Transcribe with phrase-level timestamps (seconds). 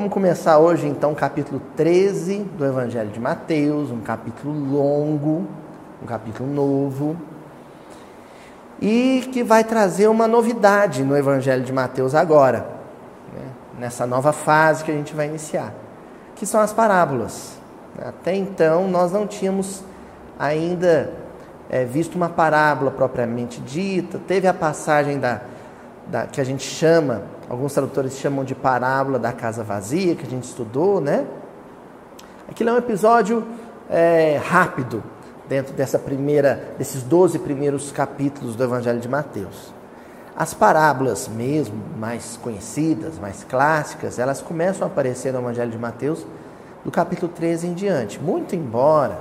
[0.00, 5.46] Vamos começar hoje então o capítulo 13 do Evangelho de Mateus, um capítulo longo,
[6.02, 7.14] um capítulo novo,
[8.80, 12.60] e que vai trazer uma novidade no Evangelho de Mateus agora,
[13.30, 13.44] né?
[13.78, 15.74] nessa nova fase que a gente vai iniciar,
[16.34, 17.58] que são as parábolas.
[17.98, 19.84] Até então nós não tínhamos
[20.38, 21.12] ainda
[21.68, 25.42] é, visto uma parábola propriamente dita, teve a passagem da,
[26.10, 30.30] da, que a gente chama, alguns tradutores chamam de parábola da casa vazia, que a
[30.30, 31.26] gente estudou, né?
[32.48, 33.46] Aquilo é um episódio
[33.88, 35.02] é, rápido
[35.48, 39.72] dentro dessa primeira, desses 12 primeiros capítulos do Evangelho de Mateus.
[40.36, 46.26] As parábolas mesmo, mais conhecidas, mais clássicas, elas começam a aparecer no Evangelho de Mateus
[46.84, 48.20] do capítulo 13 em diante.
[48.20, 49.18] Muito embora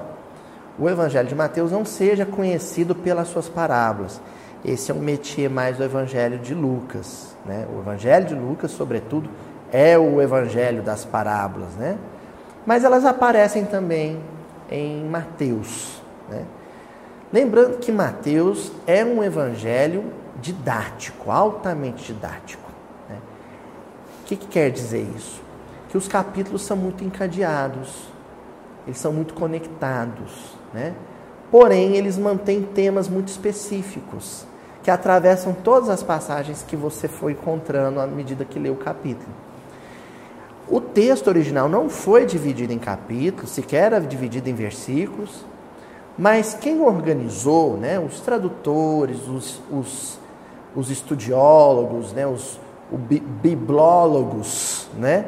[0.77, 4.21] o Evangelho de Mateus não seja conhecido pelas suas parábolas.
[4.63, 7.35] Esse é um métier mais do Evangelho de Lucas.
[7.45, 7.65] Né?
[7.73, 9.29] O Evangelho de Lucas, sobretudo,
[9.71, 11.73] é o Evangelho das parábolas.
[11.75, 11.97] Né?
[12.65, 14.19] Mas elas aparecem também
[14.69, 16.01] em Mateus.
[16.29, 16.45] Né?
[17.31, 20.05] Lembrando que Mateus é um evangelho
[20.41, 22.69] didático, altamente didático.
[23.07, 23.17] Né?
[24.21, 25.41] O que, que quer dizer isso?
[25.89, 28.07] Que os capítulos são muito encadeados,
[28.87, 30.57] eles são muito conectados.
[30.73, 30.93] Né?
[31.51, 34.45] Porém, eles mantêm temas muito específicos,
[34.83, 39.31] que atravessam todas as passagens que você foi encontrando à medida que lê o capítulo.
[40.67, 45.43] O texto original não foi dividido em capítulos, sequer era dividido em versículos,
[46.17, 50.19] mas quem organizou, né, os tradutores, os, os,
[50.75, 52.59] os estudiólogos, né, os,
[52.91, 55.25] os biblólogos, né,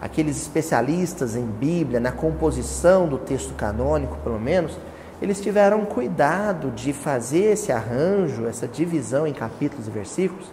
[0.00, 4.78] aqueles especialistas em Bíblia, na composição do texto canônico, pelo menos,
[5.20, 10.46] eles tiveram cuidado de fazer esse arranjo, essa divisão em capítulos e versículos,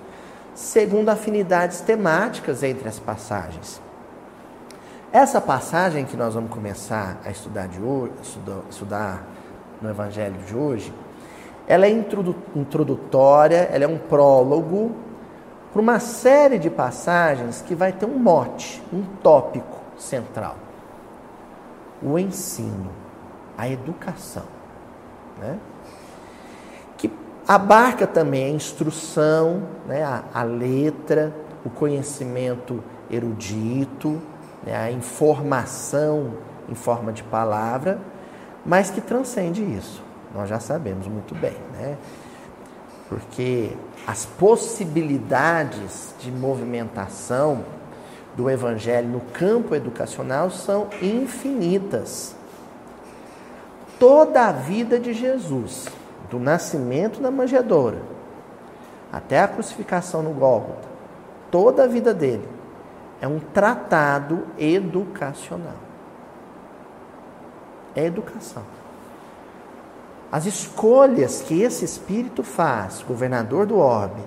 [0.55, 3.81] segundo afinidades temáticas entre as passagens.
[5.11, 8.11] Essa passagem que nós vamos começar a estudar, de hoje,
[8.69, 9.23] estudar
[9.81, 10.93] no Evangelho de hoje,
[11.67, 14.95] ela é introdutória, ela é um prólogo
[15.71, 20.55] para uma série de passagens que vai ter um mote, um tópico central.
[22.01, 22.91] O ensino,
[23.57, 24.54] a educação.
[25.39, 25.59] Né?
[26.97, 27.11] Que
[27.47, 30.03] abarca também a instrução, né?
[30.03, 31.33] a, a letra,
[31.65, 34.21] o conhecimento erudito,
[34.65, 34.75] né?
[34.75, 36.33] a informação
[36.69, 37.99] em forma de palavra,
[38.65, 40.03] mas que transcende isso.
[40.33, 41.97] Nós já sabemos muito bem, né?
[43.07, 43.71] porque
[44.07, 47.63] as possibilidades de movimentação
[48.35, 52.35] do Evangelho no campo educacional são infinitas.
[53.99, 55.87] Toda a vida de Jesus,
[56.29, 58.01] do nascimento da manjedoura
[59.11, 60.87] até a crucificação no Gólgota,
[61.49, 62.47] toda a vida dele
[63.21, 65.75] é um tratado educacional.
[67.95, 68.63] É educação.
[70.31, 74.21] As escolhas que esse espírito faz, governador do orbe,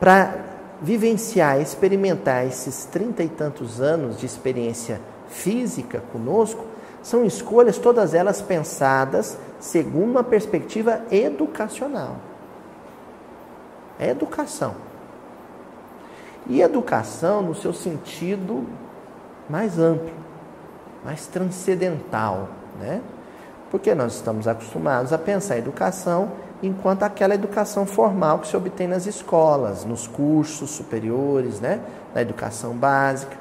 [0.00, 0.34] para
[0.80, 6.64] vivenciar, experimentar esses trinta e tantos anos de experiência física conosco,
[7.08, 12.16] são escolhas todas elas pensadas segundo uma perspectiva educacional.
[13.98, 14.74] É educação.
[16.46, 18.66] E educação no seu sentido
[19.48, 20.12] mais amplo,
[21.02, 23.00] mais transcendental, né?
[23.70, 26.32] Porque nós estamos acostumados a pensar a educação
[26.62, 31.80] enquanto aquela educação formal que se obtém nas escolas, nos cursos superiores, né?
[32.14, 33.36] na educação básica.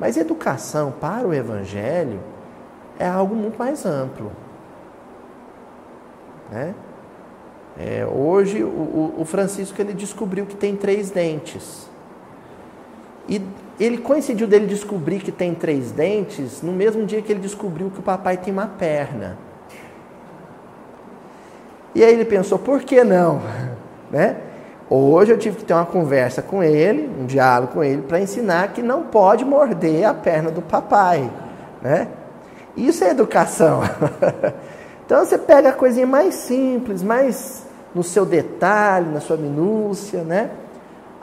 [0.00, 2.32] Mas educação para o Evangelho
[2.98, 4.32] é algo muito mais amplo.
[6.50, 6.74] Né?
[7.78, 11.88] É, hoje o, o Francisco ele descobriu que tem três dentes.
[13.28, 13.42] E
[13.80, 17.98] ele coincidiu dele descobrir que tem três dentes no mesmo dia que ele descobriu que
[17.98, 19.36] o papai tem uma perna.
[21.94, 23.40] E aí ele pensou, por que não?
[24.10, 24.36] Né?
[24.88, 28.72] Hoje eu tive que ter uma conversa com ele, um diálogo com ele, para ensinar
[28.72, 31.28] que não pode morder a perna do papai.
[31.82, 32.06] Né?
[32.76, 33.82] Isso é educação.
[35.04, 40.50] então você pega a coisinha mais simples, mais no seu detalhe, na sua minúcia, né?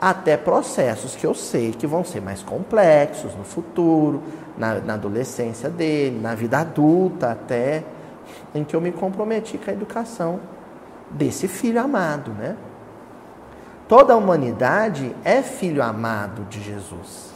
[0.02, 4.20] até processos que eu sei que vão ser mais complexos no futuro,
[4.58, 7.84] na, na adolescência dele, na vida adulta até,
[8.52, 10.40] em que eu me comprometi com a educação
[11.08, 12.56] desse filho amado, né?
[13.86, 17.30] Toda a humanidade é filho amado de Jesus.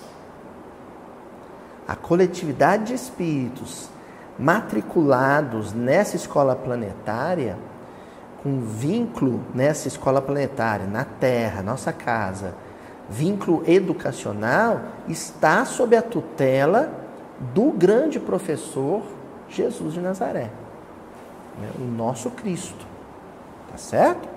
[1.87, 3.89] A coletividade de espíritos
[4.39, 7.57] matriculados nessa escola planetária,
[8.43, 12.55] com vínculo nessa escola planetária, na Terra, nossa casa,
[13.09, 16.93] vínculo educacional, está sob a tutela
[17.55, 19.03] do grande professor
[19.49, 20.51] Jesus de Nazaré,
[21.61, 21.71] né?
[21.79, 22.87] o nosso Cristo.
[23.71, 24.29] Tá certo?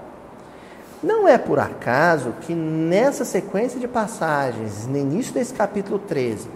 [1.01, 6.49] Não é por acaso que nessa sequência de passagens, no início desse capítulo 13,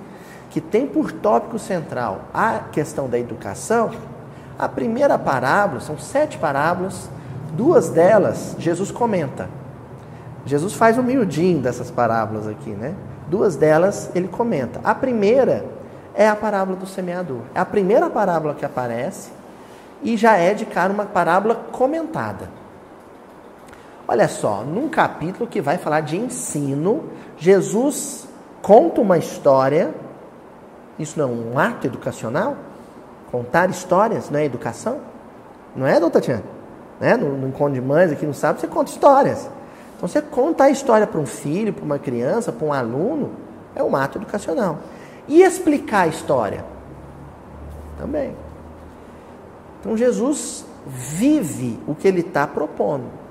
[0.54, 3.90] que tem por tópico central a questão da educação,
[4.58, 7.10] a primeira parábola, são sete parábolas,
[7.54, 9.50] duas delas Jesus comenta.
[10.46, 12.94] Jesus faz o miudinho dessas parábolas aqui, né?
[13.28, 14.80] Duas delas ele comenta.
[14.84, 15.66] A primeira
[16.14, 17.42] é a parábola do semeador.
[17.56, 19.32] É a primeira parábola que aparece
[20.04, 22.48] e já é de cara uma parábola comentada.
[24.08, 27.06] Olha só, num capítulo que vai falar de ensino,
[27.40, 28.28] Jesus
[28.62, 30.03] conta uma história.
[31.04, 32.56] Isso não é um ato educacional?
[33.32, 35.00] Contar histórias não é educação?
[35.76, 36.44] Não é, doutor Tatiana?
[37.00, 37.18] Né?
[37.18, 39.50] No, no encontro de mães aqui no sábado, você conta histórias.
[39.96, 43.32] Então, você contar a história para um filho, para uma criança, para um aluno,
[43.76, 44.80] é um ato educacional.
[45.28, 46.66] E explicar a história?
[47.98, 48.36] Também.
[49.80, 53.24] Então, Jesus vive o que ele está propondo.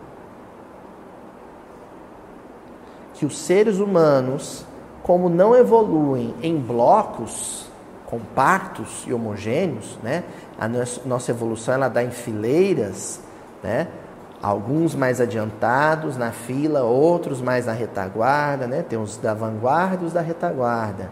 [3.23, 4.67] que os seres humanos,
[5.03, 7.67] como não evoluem em blocos
[8.07, 10.23] compactos e homogêneos, né?
[10.59, 10.69] A
[11.07, 13.21] nossa evolução ela dá em fileiras,
[13.63, 13.89] né?
[14.43, 18.83] Alguns mais adiantados na fila, outros mais na retaguarda, né?
[18.83, 21.11] Tem os da vanguarda e os da retaguarda.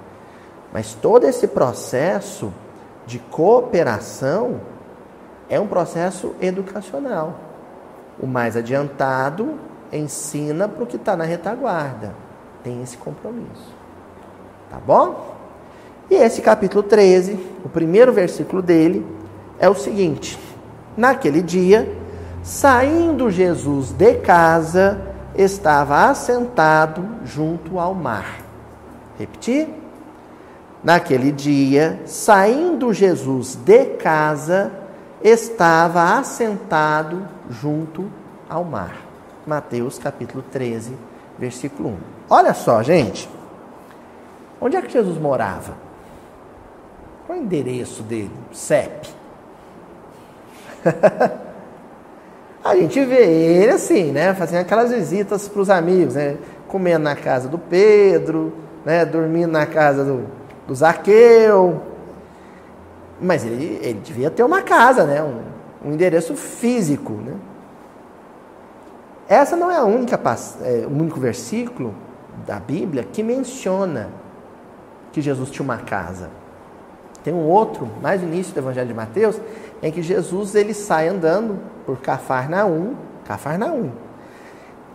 [0.72, 2.52] Mas todo esse processo
[3.06, 4.60] de cooperação
[5.48, 7.34] é um processo educacional.
[8.20, 9.58] O mais adiantado
[9.90, 12.14] ensina para o que está na retaguarda.
[12.62, 13.79] Tem esse compromisso.
[14.70, 15.36] Tá bom?
[16.08, 19.04] E esse capítulo 13, o primeiro versículo dele,
[19.58, 20.38] é o seguinte:
[20.96, 21.92] Naquele dia,
[22.42, 25.00] saindo Jesus de casa,
[25.34, 28.40] estava assentado junto ao mar.
[29.18, 29.68] Repetir?
[30.82, 34.72] Naquele dia, saindo Jesus de casa,
[35.22, 38.10] estava assentado junto
[38.48, 38.96] ao mar.
[39.46, 40.94] Mateus capítulo 13,
[41.38, 41.96] versículo 1.
[42.30, 43.28] Olha só, gente.
[44.60, 45.74] Onde é que Jesus morava?
[47.26, 48.30] Qual é o endereço dele?
[48.52, 49.08] CEP.
[52.64, 54.34] a gente vê ele assim, né?
[54.34, 56.36] Fazendo aquelas visitas para os amigos, né?
[56.68, 58.52] Comendo na casa do Pedro,
[58.84, 59.04] né?
[59.04, 60.26] Dormindo na casa do,
[60.66, 61.80] do Zaqueu.
[63.20, 65.22] Mas ele, ele devia ter uma casa, né?
[65.22, 65.40] Um,
[65.88, 67.34] um endereço físico, né?
[69.28, 70.20] Essa não é a única
[70.62, 71.94] é, o único versículo
[72.44, 74.10] da Bíblia que menciona
[75.12, 76.30] que Jesus tinha uma casa.
[77.22, 79.38] Tem um outro, mais no início do Evangelho de Mateus,
[79.82, 83.90] em que Jesus ele sai andando por Cafarnaum, Cafarnaum.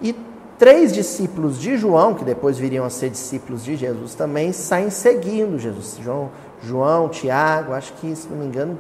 [0.01, 0.15] E
[0.57, 5.59] três discípulos de João, que depois viriam a ser discípulos de Jesus também, saem seguindo
[5.59, 6.00] Jesus.
[6.01, 6.31] João,
[6.63, 8.77] João Tiago, acho que, se não me engano,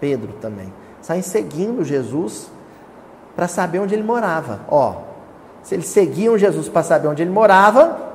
[0.00, 0.72] Pedro também.
[1.00, 2.50] Saem seguindo Jesus
[3.34, 4.60] para saber onde ele morava.
[4.68, 5.02] Ó,
[5.62, 8.12] se eles seguiam Jesus para saber onde ele morava,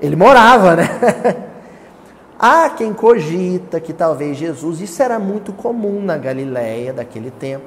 [0.00, 0.88] ele morava, né?
[2.38, 7.64] Há quem cogita que talvez Jesus, isso era muito comum na Galiléia daquele tempo,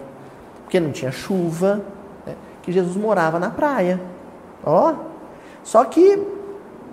[0.64, 1.82] porque não tinha chuva,
[2.26, 2.36] né?
[2.62, 4.00] que Jesus morava na praia.
[4.66, 4.94] Ó,
[5.64, 6.22] só que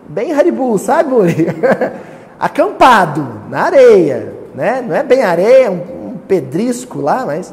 [0.08, 1.10] bem haribu, sabe?
[2.38, 4.80] Acampado, na areia, né?
[4.80, 7.52] Não é bem areia, um, um pedrisco lá, mas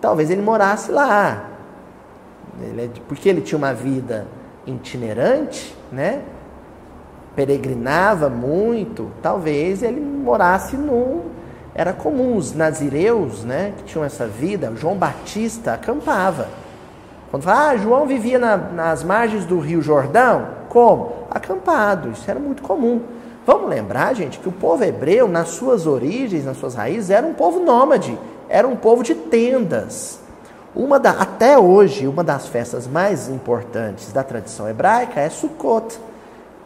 [0.00, 1.46] talvez ele morasse lá.
[2.60, 4.26] Ele, é porque ele tinha uma vida
[4.66, 6.22] itinerante, né?
[7.34, 11.22] Peregrinava muito, talvez ele morasse num.
[11.74, 16.48] Era comum os nazireus, né, que tinham essa vida, João Batista acampava.
[17.30, 21.12] Quando fala, ah, João vivia na, nas margens do Rio Jordão, como?
[21.30, 23.00] Acampado, isso era muito comum.
[23.46, 27.32] Vamos lembrar, gente, que o povo hebreu, nas suas origens, nas suas raízes, era um
[27.32, 28.16] povo nômade
[28.52, 30.20] era um povo de tendas.
[30.76, 35.98] Uma da, até hoje, uma das festas mais importantes da tradição hebraica é Sukkot,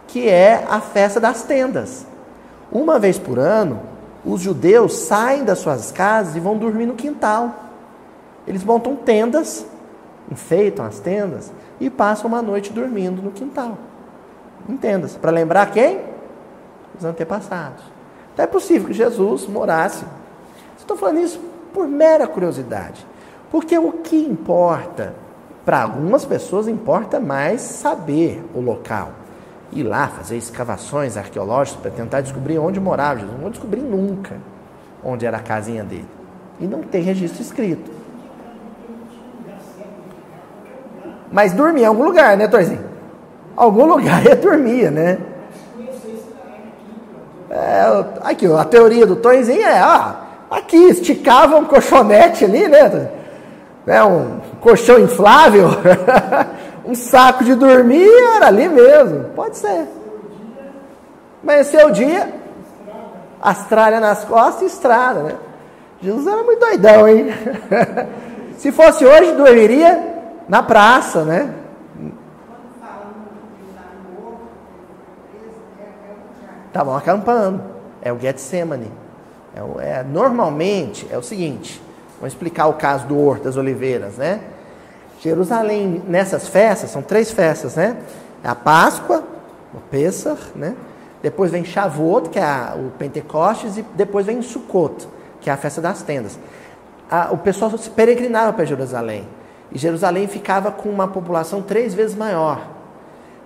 [0.07, 2.07] que é a festa das tendas.
[2.71, 3.81] Uma vez por ano,
[4.25, 7.55] os judeus saem das suas casas e vão dormir no quintal.
[8.47, 9.67] Eles montam tendas,
[10.31, 13.79] enfeitam as tendas e passam uma noite dormindo no quintal.
[14.69, 15.17] Em tendas.
[15.17, 16.01] Para lembrar quem?
[16.99, 17.85] Os antepassados.
[18.33, 20.05] Então é possível que Jesus morasse.
[20.77, 21.41] Estou falando isso
[21.73, 23.07] por mera curiosidade.
[23.51, 25.15] Porque o que importa,
[25.65, 29.13] para algumas pessoas, importa mais saber o local.
[29.73, 33.33] Ir lá fazer escavações arqueológicas para tentar descobrir onde morava Jesus.
[33.33, 34.37] Não vou descobrir nunca
[35.05, 36.09] onde era a casinha dele.
[36.61, 37.91] E não tem registro escrito.
[41.31, 42.97] Mas dormir em algum lugar, né, Torzinho?
[43.57, 45.19] algum lugar ele dormia, né?
[47.49, 53.09] É, aqui, a teoria do Tonzinho é, ó, aqui, esticava um colchonete ali, né?
[53.87, 55.69] né um colchão inflável,
[56.87, 59.25] um saco de dormir, era ali mesmo.
[59.35, 59.87] Pode ser.
[61.43, 62.33] Amanheceu o dia,
[63.43, 65.37] astralha nas costas e estrada, né?
[66.01, 67.27] Jesus era muito doidão, hein?
[68.59, 70.15] Se fosse hoje, dormiria
[70.49, 71.55] na praça, né?
[76.67, 77.63] Estavam acampando.
[78.03, 78.91] É o Getsemane.
[79.55, 81.83] É, é, normalmente, é o seguinte,
[82.19, 84.41] vamos explicar o caso do Horto das Oliveiras, né?
[85.21, 87.97] Jerusalém, nessas festas, são três festas, né?
[88.45, 89.25] A Páscoa,
[89.75, 90.75] o Pêssar, né?
[91.23, 95.09] Depois vem Shavuot, que é o Pentecostes, e depois vem Sukkot,
[95.41, 96.39] que é a festa das tendas.
[97.31, 99.27] O pessoal se peregrinava para Jerusalém.
[99.73, 102.61] E Jerusalém ficava com uma população três vezes maior.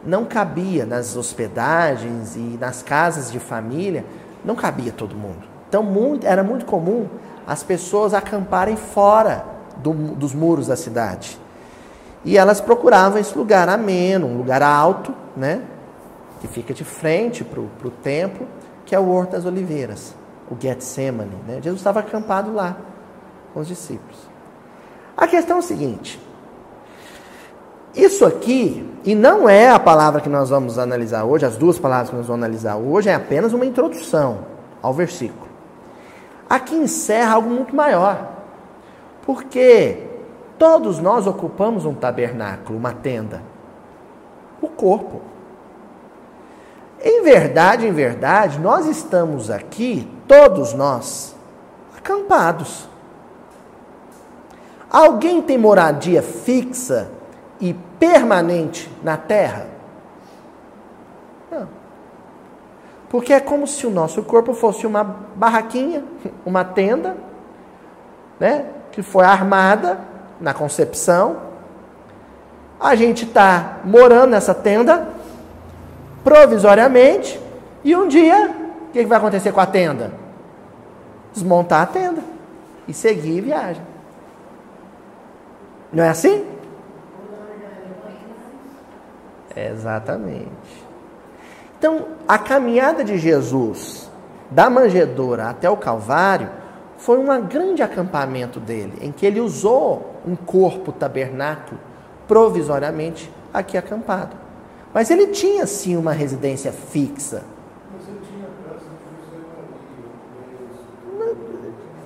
[0.04, 4.04] Não cabia nas hospedagens e nas casas de família,
[4.44, 5.48] não cabia todo mundo.
[5.68, 7.06] Então muito, era muito comum
[7.46, 9.44] as pessoas acamparem fora
[9.76, 11.38] do, dos muros da cidade.
[12.24, 15.62] E elas procuravam esse lugar ameno, um lugar alto, né?
[16.40, 18.46] Que fica de frente para o templo,
[18.84, 20.14] que é o Horto das Oliveiras,
[20.50, 21.36] o Getsemane.
[21.46, 21.60] Né?
[21.62, 22.76] Jesus estava acampado lá
[23.54, 24.18] com os discípulos.
[25.16, 26.20] A questão é o seguinte:
[27.94, 32.10] isso aqui, e não é a palavra que nós vamos analisar hoje, as duas palavras
[32.10, 34.46] que nós vamos analisar hoje, é apenas uma introdução
[34.80, 35.48] ao versículo.
[36.48, 38.28] Aqui encerra algo muito maior,
[39.24, 40.09] porque
[40.60, 43.42] todos nós ocupamos um tabernáculo, uma tenda,
[44.60, 45.22] o corpo.
[47.02, 51.34] Em verdade, em verdade, nós estamos aqui, todos nós,
[51.96, 52.86] acampados.
[54.90, 57.10] Alguém tem moradia fixa
[57.58, 59.66] e permanente na terra?
[61.50, 61.66] Não.
[63.08, 66.04] Porque é como se o nosso corpo fosse uma barraquinha,
[66.44, 67.16] uma tenda,
[68.38, 68.66] né?
[68.92, 71.50] Que foi armada na concepção.
[72.78, 75.08] A gente está morando nessa tenda
[76.24, 77.40] provisoriamente
[77.84, 78.50] e um dia,
[78.88, 80.12] o que vai acontecer com a tenda?
[81.32, 82.22] Desmontar a tenda
[82.88, 83.82] e seguir viagem.
[85.92, 86.46] Não é assim?
[89.54, 90.90] Exatamente.
[91.78, 94.10] Então, a caminhada de Jesus
[94.50, 96.50] da manjedoura até o Calvário
[96.98, 101.80] foi um grande acampamento dele, em que ele usou um corpo tabernáculo
[102.26, 104.36] provisoriamente aqui acampado.
[104.92, 107.42] Mas ele tinha sim uma residência fixa.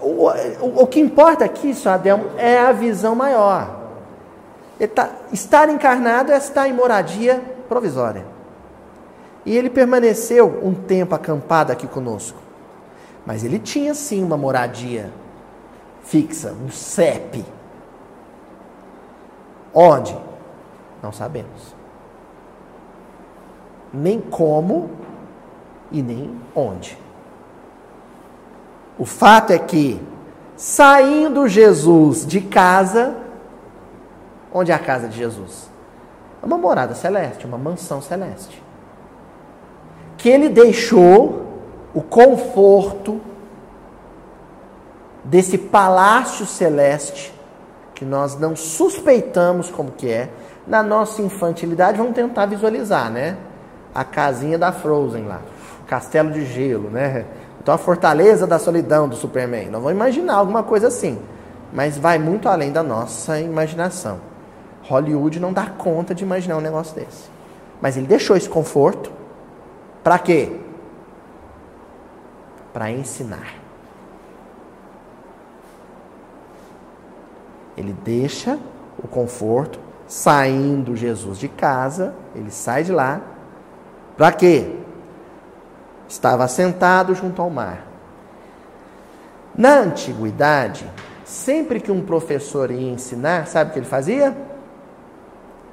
[0.00, 3.84] O, o, o que importa aqui, Sadel, é a visão maior.
[4.94, 8.26] Tá, estar encarnado é estar em moradia provisória.
[9.46, 12.38] E ele permaneceu um tempo acampado aqui conosco.
[13.24, 15.10] Mas ele tinha sim uma moradia
[16.02, 17.44] fixa, um CEP.
[19.74, 20.16] Onde?
[21.02, 21.74] Não sabemos.
[23.92, 24.90] Nem como
[25.90, 26.96] e nem onde.
[28.96, 30.00] O fato é que,
[30.56, 33.16] saindo Jesus de casa,
[34.52, 35.68] onde é a casa de Jesus?
[36.40, 38.62] É uma morada celeste, uma mansão celeste.
[40.16, 41.44] Que ele deixou
[41.92, 43.20] o conforto
[45.24, 47.33] desse palácio celeste
[47.94, 50.28] que nós não suspeitamos como que é.
[50.66, 53.36] Na nossa infantilidade, vamos tentar visualizar, né?
[53.94, 55.40] A casinha da Frozen lá,
[55.82, 57.24] o castelo de gelo, né?
[57.62, 59.66] Então a fortaleza da solidão do Superman.
[59.66, 61.18] Não vamos imaginar alguma coisa assim,
[61.72, 64.18] mas vai muito além da nossa imaginação.
[64.82, 67.30] Hollywood não dá conta de imaginar um negócio desse.
[67.80, 69.10] Mas ele deixou esse conforto
[70.02, 70.52] para quê?
[72.72, 73.63] Para ensinar.
[77.76, 78.58] Ele deixa
[79.02, 83.20] o conforto, saindo Jesus de casa, ele sai de lá,
[84.16, 84.76] para quê?
[86.08, 87.86] Estava sentado junto ao mar.
[89.56, 90.88] Na antiguidade,
[91.24, 94.36] sempre que um professor ia ensinar, sabe o que ele fazia?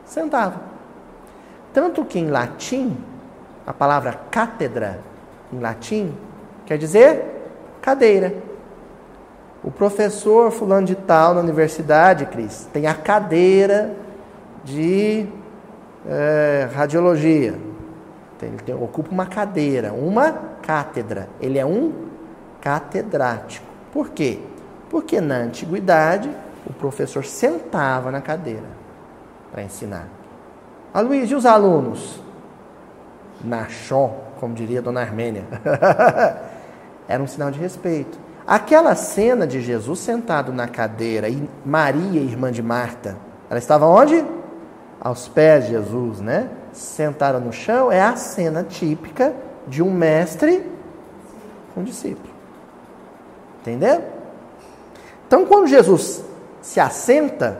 [0.05, 0.61] Sentava.
[1.73, 2.97] Tanto que em latim,
[3.65, 4.99] a palavra cátedra,
[5.51, 6.13] em latim,
[6.65, 7.23] quer dizer
[7.81, 8.50] cadeira.
[9.63, 13.95] O professor fulano de tal na universidade, Cris, tem a cadeira
[14.63, 15.27] de
[16.07, 17.53] é, radiologia.
[18.41, 20.31] Ele tem, ocupa uma cadeira, uma
[20.63, 21.29] cátedra.
[21.39, 21.93] Ele é um
[22.59, 23.65] catedrático.
[23.91, 24.39] Por quê?
[24.89, 26.29] Porque na antiguidade
[26.65, 28.65] o professor sentava na cadeira
[29.51, 30.07] para ensinar.
[30.93, 32.19] Ah, Luiz, e os alunos?
[33.43, 35.43] Nachon, como diria Dona Armênia.
[37.07, 38.17] Era um sinal de respeito.
[38.51, 43.15] Aquela cena de Jesus sentado na cadeira e Maria, irmã de Marta,
[43.49, 44.25] ela estava onde?
[44.99, 46.49] Aos pés de Jesus, né?
[46.73, 49.33] Sentada no chão, é a cena típica
[49.65, 50.69] de um mestre
[51.73, 52.27] com um discípulo.
[53.61, 54.03] Entendeu?
[55.25, 56.21] Então, quando Jesus
[56.61, 57.57] se assenta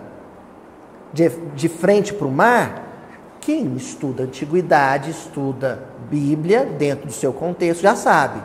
[1.14, 2.84] de, de frente para o mar,
[3.40, 8.42] quem estuda antiguidade, estuda Bíblia dentro do seu contexto, já sabe.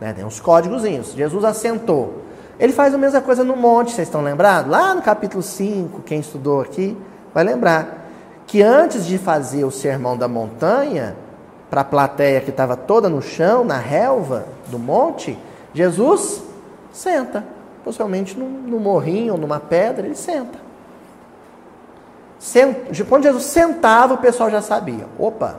[0.00, 0.12] Né?
[0.12, 1.12] Tem uns códigozinhos.
[1.12, 2.22] Jesus assentou.
[2.58, 4.70] Ele faz a mesma coisa no monte, vocês estão lembrados?
[4.70, 6.96] Lá no capítulo 5, quem estudou aqui
[7.32, 8.08] vai lembrar.
[8.46, 11.16] Que antes de fazer o sermão da montanha,
[11.70, 15.38] para a plateia que estava toda no chão, na relva do monte,
[15.72, 16.42] Jesus
[16.92, 17.44] senta.
[17.84, 20.58] Possivelmente num, morrinho ou numa pedra, ele senta.
[22.38, 22.76] Sent,
[23.08, 25.06] quando Jesus sentava, o pessoal já sabia.
[25.18, 25.56] Opa,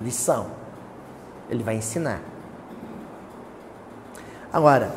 [0.00, 0.46] lição.
[1.48, 2.20] Ele vai ensinar.
[4.52, 4.90] Agora,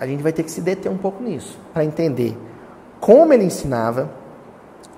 [0.00, 2.36] a gente vai ter que se deter um pouco nisso, para entender
[3.00, 4.10] como ele ensinava,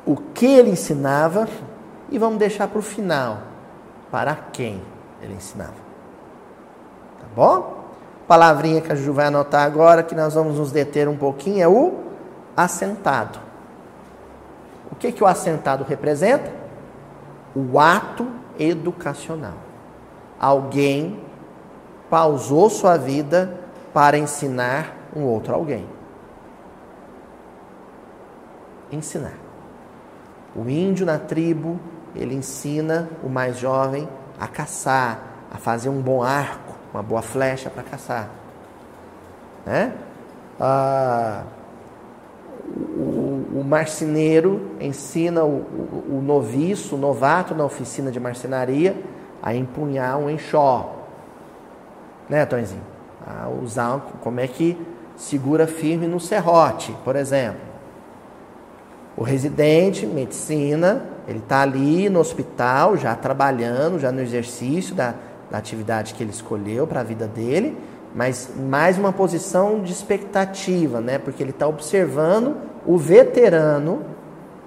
[0.07, 1.47] o que ele ensinava,
[2.11, 3.39] e vamos deixar para o final,
[4.11, 4.81] para quem
[5.23, 5.75] ele ensinava.
[7.21, 7.85] Tá bom?
[8.27, 11.69] Palavrinha que a Ju vai anotar agora, que nós vamos nos deter um pouquinho, é
[11.69, 11.95] o
[12.57, 13.39] assentado.
[14.91, 16.51] O que, que o assentado representa?
[17.55, 18.27] O ato
[18.59, 19.55] educacional.
[20.39, 21.21] Alguém
[22.11, 23.59] pausou sua vida
[23.95, 25.87] para ensinar um outro alguém.
[28.91, 29.35] Ensinar.
[30.55, 31.79] O índio na tribo,
[32.15, 34.09] ele ensina o mais jovem
[34.39, 35.21] a caçar,
[35.53, 38.29] a fazer um bom arco, uma boa flecha para caçar.
[39.65, 39.93] Né?
[40.59, 41.45] Ah,
[42.67, 48.97] o, o, marceneiro ensina o, o, o noviço, o novato na oficina de marcenaria
[49.43, 51.00] a empunhar um enxó,
[52.31, 52.81] né, Tonzinho?
[53.27, 54.79] A usar como é que
[55.17, 57.61] segura firme no serrote, por exemplo.
[59.17, 65.15] O residente, medicina, ele está ali no hospital, já trabalhando, já no exercício da,
[65.51, 67.77] da atividade que ele escolheu para a vida dele,
[68.15, 71.19] mas mais uma posição de expectativa, né?
[71.19, 74.03] Porque ele está observando o veterano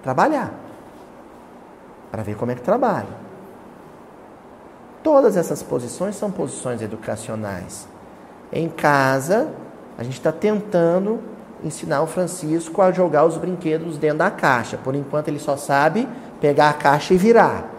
[0.04, 0.54] trabalhar,
[2.12, 3.23] para ver como é que trabalha.
[5.04, 7.88] Todas essas posições são posições educacionais.
[8.52, 9.50] Em casa,
[9.98, 11.20] a gente está tentando
[11.62, 14.78] ensinar o Francisco a jogar os brinquedos dentro da caixa.
[14.78, 16.08] Por enquanto, ele só sabe
[16.40, 17.70] pegar a caixa e virar.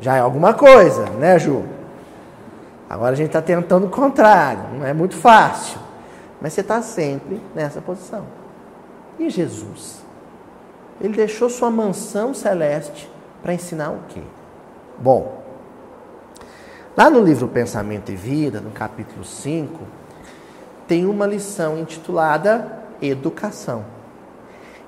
[0.00, 1.64] Já é alguma coisa, né, Ju?
[2.88, 4.62] Agora a gente está tentando o contrário.
[4.78, 5.78] Não é muito fácil.
[6.40, 8.24] Mas você está sempre nessa posição.
[9.18, 10.02] E Jesus?
[11.00, 13.10] Ele deixou sua mansão celeste
[13.42, 14.20] para ensinar o quê?
[14.98, 15.45] Bom,
[16.96, 19.80] Lá no livro Pensamento e Vida, no capítulo 5,
[20.88, 23.84] tem uma lição intitulada Educação.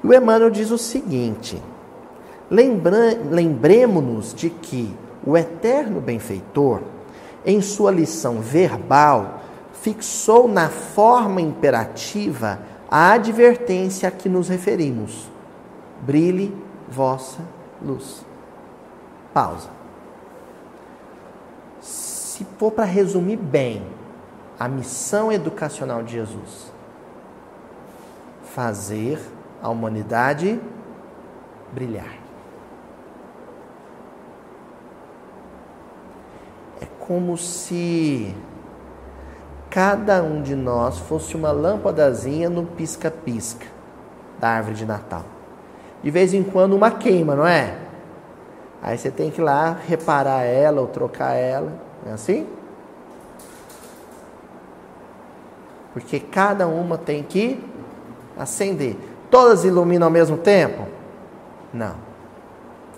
[0.02, 1.62] E o Emmanuel diz o seguinte:
[2.50, 4.90] lembremos-nos de que
[5.22, 6.80] o eterno benfeitor,
[7.44, 9.42] em sua lição verbal,
[9.74, 12.58] fixou na forma imperativa
[12.90, 15.30] a advertência a que nos referimos:
[16.00, 16.56] brilhe
[16.88, 17.42] vossa
[17.82, 18.24] luz.
[19.34, 19.77] Pausa
[22.38, 23.82] se for para resumir bem
[24.60, 26.72] a missão educacional de Jesus,
[28.44, 29.18] fazer
[29.60, 30.60] a humanidade
[31.72, 32.14] brilhar.
[36.80, 38.32] É como se
[39.68, 43.66] cada um de nós fosse uma lâmpadazinha no pisca-pisca
[44.38, 45.24] da árvore de Natal.
[46.04, 47.76] De vez em quando uma queima, não é?
[48.80, 51.87] Aí você tem que ir lá reparar ela ou trocar ela.
[52.08, 52.46] É assim?
[55.92, 57.62] Porque cada uma tem que
[58.38, 58.96] acender.
[59.30, 60.86] Todas iluminam ao mesmo tempo?
[61.72, 61.96] Não.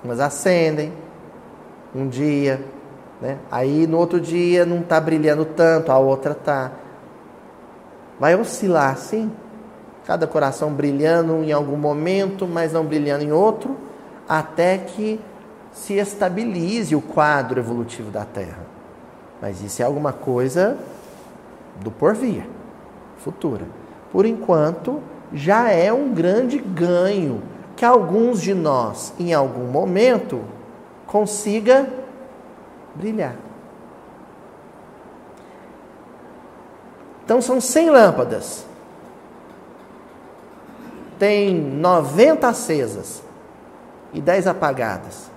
[0.04, 0.92] Umas acendem
[1.92, 2.64] um dia,
[3.20, 3.38] né?
[3.50, 6.70] Aí no outro dia não está brilhando tanto, a outra está.
[8.18, 9.32] Vai oscilar assim?
[10.06, 13.76] Cada coração brilhando em algum momento, mas não brilhando em outro,
[14.28, 15.20] até que
[15.72, 18.69] se estabilize o quadro evolutivo da Terra.
[19.40, 20.76] Mas isso é alguma coisa
[21.80, 22.46] do porvir,
[23.18, 23.64] futura.
[24.12, 25.00] Por enquanto,
[25.32, 27.42] já é um grande ganho
[27.76, 30.42] que alguns de nós, em algum momento,
[31.06, 31.88] consiga
[32.94, 33.36] brilhar.
[37.24, 38.66] Então são 100 lâmpadas.
[41.18, 43.22] Tem 90 acesas.
[44.12, 45.30] e dez apagadas.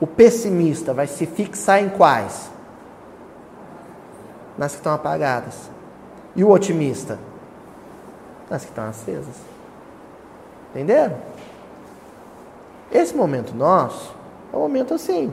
[0.00, 2.48] O pessimista vai se fixar em quais?
[4.56, 5.70] Nas que estão apagadas.
[6.36, 7.18] E o otimista?
[8.48, 9.36] Nas que estão acesas.
[10.70, 11.16] Entenderam?
[12.90, 14.14] Esse momento nosso
[14.52, 15.32] é um momento assim.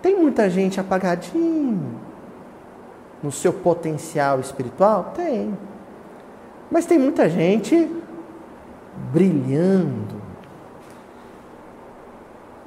[0.00, 2.00] Tem muita gente apagadinho
[3.22, 5.12] no seu potencial espiritual?
[5.14, 5.56] Tem.
[6.70, 7.90] Mas tem muita gente
[9.12, 10.20] brilhando.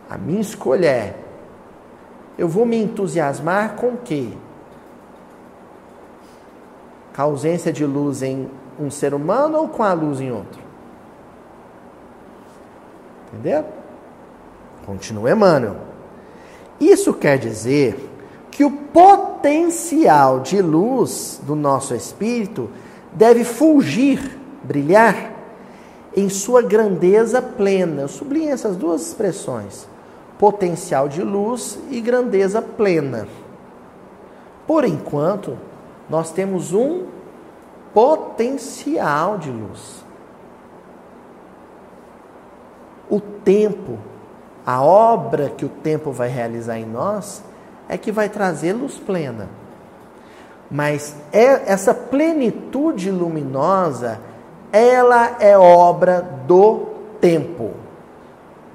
[0.09, 1.22] A minha escolha é:
[2.37, 4.29] eu vou me entusiasmar com o quê?
[7.15, 10.61] Com a ausência de luz em um ser humano ou com a luz em outro?
[13.31, 13.65] Entendeu?
[14.85, 15.77] Continua Emmanuel.
[16.79, 18.09] Isso quer dizer
[18.51, 22.69] que o potencial de luz do nosso espírito
[23.11, 25.31] deve fulgir, brilhar
[26.15, 28.03] em sua grandeza plena.
[28.03, 29.87] Eu sublinho essas duas expressões:
[30.37, 33.27] potencial de luz e grandeza plena.
[34.65, 35.57] Por enquanto,
[36.09, 37.05] nós temos um
[37.93, 40.03] potencial de luz.
[43.09, 43.99] O tempo,
[44.65, 47.43] a obra que o tempo vai realizar em nós,
[47.87, 49.49] é que vai trazer luz plena.
[50.71, 54.19] Mas é essa plenitude luminosa,
[54.71, 56.87] ela é obra do
[57.21, 57.71] tempo.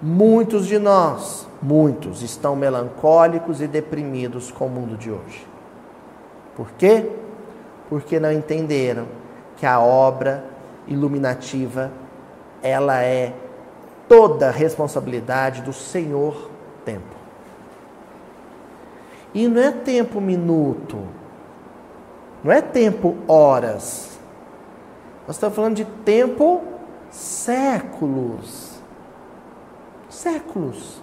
[0.01, 5.47] Muitos de nós, muitos, estão melancólicos e deprimidos com o mundo de hoje.
[6.55, 7.11] Por quê?
[7.89, 9.07] Porque não entenderam
[9.57, 10.45] que a obra
[10.87, 11.91] iluminativa
[12.63, 13.33] ela é
[14.09, 16.51] toda responsabilidade do Senhor
[16.85, 17.17] tempo.
[19.35, 20.99] E não é tempo minuto,
[22.43, 24.19] não é tempo horas.
[25.27, 26.63] Nós estamos falando de tempo
[27.11, 28.81] séculos.
[30.09, 31.03] Séculos.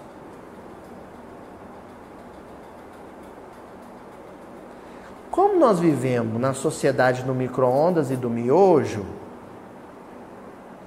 [5.36, 9.04] Como nós vivemos na sociedade do micro-ondas e do miojo,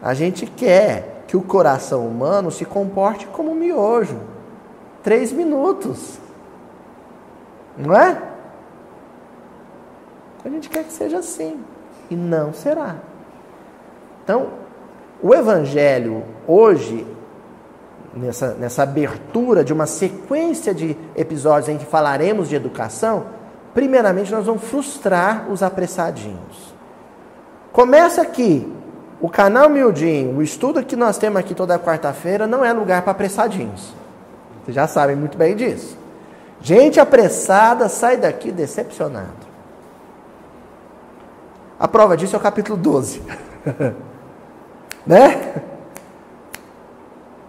[0.01, 4.19] a gente quer que o coração humano se comporte como um miojo.
[5.03, 6.17] Três minutos.
[7.77, 8.19] Não é?
[10.43, 11.63] A gente quer que seja assim.
[12.09, 12.95] E não será.
[14.23, 14.47] Então,
[15.21, 17.05] o Evangelho hoje,
[18.15, 23.37] nessa, nessa abertura de uma sequência de episódios em que falaremos de educação,
[23.73, 26.73] primeiramente nós vamos frustrar os apressadinhos.
[27.71, 28.71] Começa aqui.
[29.21, 33.11] O canal Miudinho, o estudo que nós temos aqui toda quarta-feira, não é lugar para
[33.11, 33.93] apressadinhos.
[34.63, 35.97] Vocês já sabem muito bem disso.
[36.61, 39.49] Gente apressada sai daqui decepcionado.
[41.79, 43.21] A prova disso é o capítulo 12.
[45.05, 45.63] né?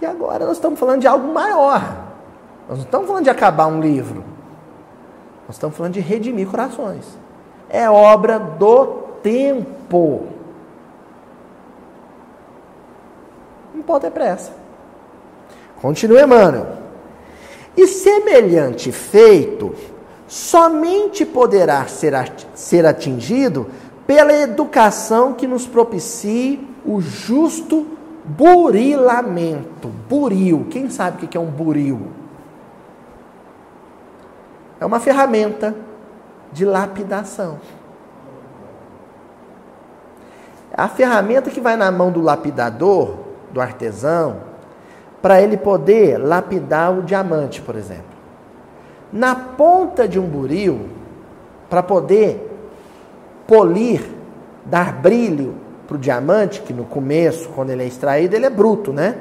[0.01, 1.81] E agora nós estamos falando de algo maior.
[2.69, 4.25] Nós não estamos falando de acabar um livro.
[5.51, 7.05] Nós estamos falando de redimir corações.
[7.69, 8.87] É obra do
[9.21, 10.29] tempo.
[13.75, 14.53] Não pode ter pressa.
[15.83, 16.69] Continue, Emmanuel.
[17.77, 19.75] E semelhante feito
[20.29, 22.15] somente poderá ser,
[22.55, 23.67] ser atingido
[24.07, 27.89] pela educação que nos propicie o justo
[28.25, 29.89] burilamento.
[30.09, 30.69] Buril.
[30.71, 32.20] Quem sabe o que é um buril?
[34.81, 35.75] É uma ferramenta
[36.51, 37.61] de lapidação.
[40.73, 43.17] A ferramenta que vai na mão do lapidador,
[43.53, 44.39] do artesão,
[45.21, 48.05] para ele poder lapidar o diamante, por exemplo.
[49.13, 50.89] Na ponta de um buril,
[51.69, 52.49] para poder
[53.47, 54.03] polir,
[54.65, 58.93] dar brilho para o diamante, que no começo, quando ele é extraído, ele é bruto,
[58.93, 59.19] né?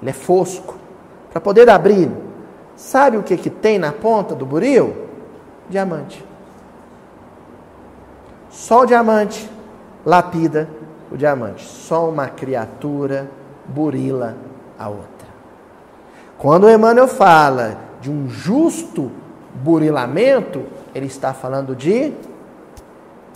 [0.00, 0.76] Ele é fosco.
[1.30, 2.25] Para poder dar brilho,
[2.76, 5.08] sabe o que, que tem na ponta do buril?
[5.68, 6.24] Diamante.
[8.50, 9.50] Só o diamante
[10.04, 10.68] lapida
[11.10, 11.64] o diamante.
[11.64, 13.28] Só uma criatura
[13.66, 14.36] burila
[14.78, 15.06] a outra.
[16.38, 19.10] Quando Emmanuel fala de um justo
[19.54, 22.12] burilamento, ele está falando de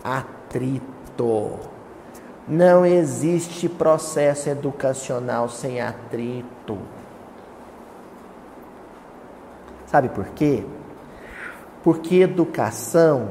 [0.05, 1.59] atrito.
[2.46, 6.79] Não existe processo educacional sem atrito.
[9.90, 10.62] Sabe por quê?
[11.83, 13.31] Porque educação,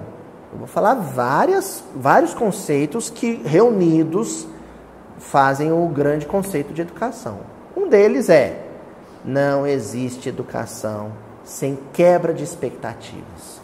[0.51, 4.45] eu vou falar várias, vários conceitos que reunidos
[5.19, 7.39] fazem o grande conceito de educação.
[7.77, 8.65] Um deles é:
[9.23, 11.13] não existe educação
[11.45, 13.61] sem quebra de expectativas.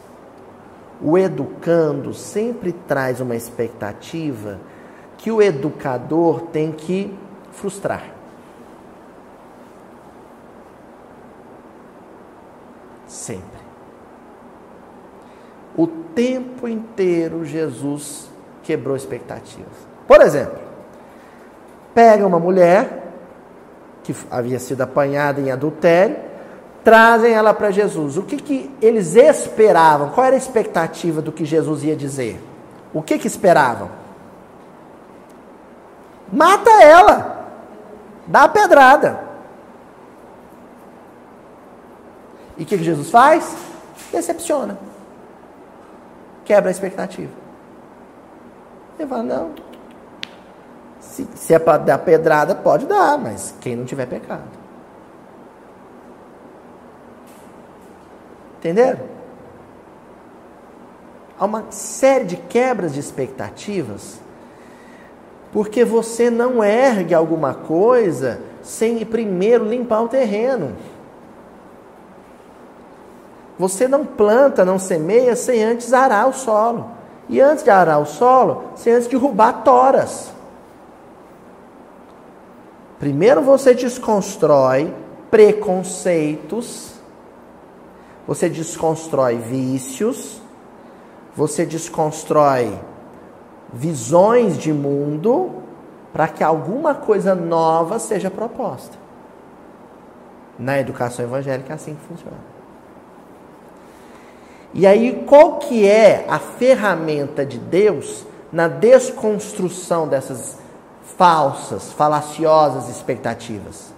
[1.02, 4.58] O educando sempre traz uma expectativa
[5.18, 7.14] que o educador tem que
[7.52, 8.15] frustrar.
[13.16, 13.64] Sempre.
[15.78, 18.30] O tempo inteiro Jesus
[18.62, 19.74] quebrou expectativas.
[20.06, 20.60] Por exemplo,
[21.94, 23.14] pega uma mulher
[24.04, 26.18] que havia sido apanhada em adultério,
[26.84, 28.18] trazem ela para Jesus.
[28.18, 30.10] O que, que eles esperavam?
[30.10, 32.40] Qual era a expectativa do que Jesus ia dizer?
[32.94, 33.90] O que, que esperavam?
[36.32, 37.48] Mata ela,
[38.28, 39.25] dá a pedrada.
[42.58, 43.56] E o que, Jesus faz?
[44.12, 44.78] Decepciona,
[46.46, 47.32] quebra a expectativa.
[48.98, 49.52] Ele fala: não,
[51.00, 54.44] se, se é para dar pedrada, pode dar, mas quem não tiver pecado.
[58.58, 59.16] Entenderam?
[61.38, 64.20] Há uma série de quebras de expectativas,
[65.52, 70.76] porque você não ergue alguma coisa sem primeiro limpar o terreno.
[73.58, 76.92] Você não planta, não semeia sem antes arar o solo.
[77.30, 80.32] E antes de arar o solo, sem antes derrubar toras.
[83.00, 84.94] Primeiro você desconstrói
[85.30, 86.94] preconceitos,
[88.28, 90.42] você desconstrói vícios,
[91.36, 92.80] você desconstrói
[93.74, 95.52] visões de mundo
[96.14, 98.98] para que alguma coisa nova seja proposta.
[100.58, 102.55] Na educação evangélica é assim que funciona.
[104.76, 110.60] E aí, qual que é a ferramenta de Deus na desconstrução dessas
[111.18, 113.94] falsas, falaciosas expectativas.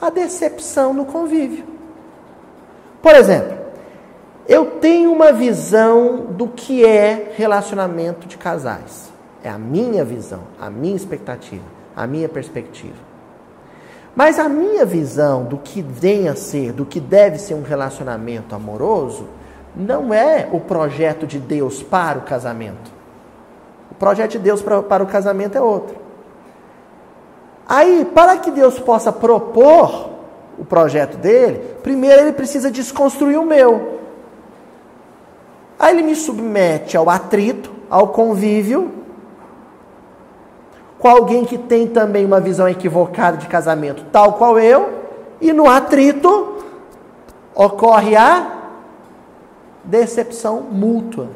[0.00, 1.64] A decepção no convívio.
[3.00, 3.58] Por exemplo,
[4.48, 9.10] eu tenho uma visão do que é relacionamento de casais.
[9.42, 11.64] É a minha visão, a minha expectativa,
[11.96, 13.11] a minha perspectiva.
[14.14, 18.54] Mas a minha visão do que vem a ser, do que deve ser um relacionamento
[18.54, 19.26] amoroso,
[19.74, 23.02] não é o projeto de Deus para o casamento
[24.02, 25.94] projeto de Deus para, para o casamento é outro.
[27.68, 30.10] Aí, para que Deus possa propor
[30.58, 34.00] o projeto dele, primeiro ele precisa desconstruir o meu.
[35.78, 38.90] Aí ele me submete ao atrito, ao convívio,
[41.02, 45.02] com alguém que tem também uma visão equivocada de casamento, tal qual eu,
[45.40, 46.64] e no atrito
[47.52, 48.70] ocorre a
[49.82, 51.26] decepção mútua.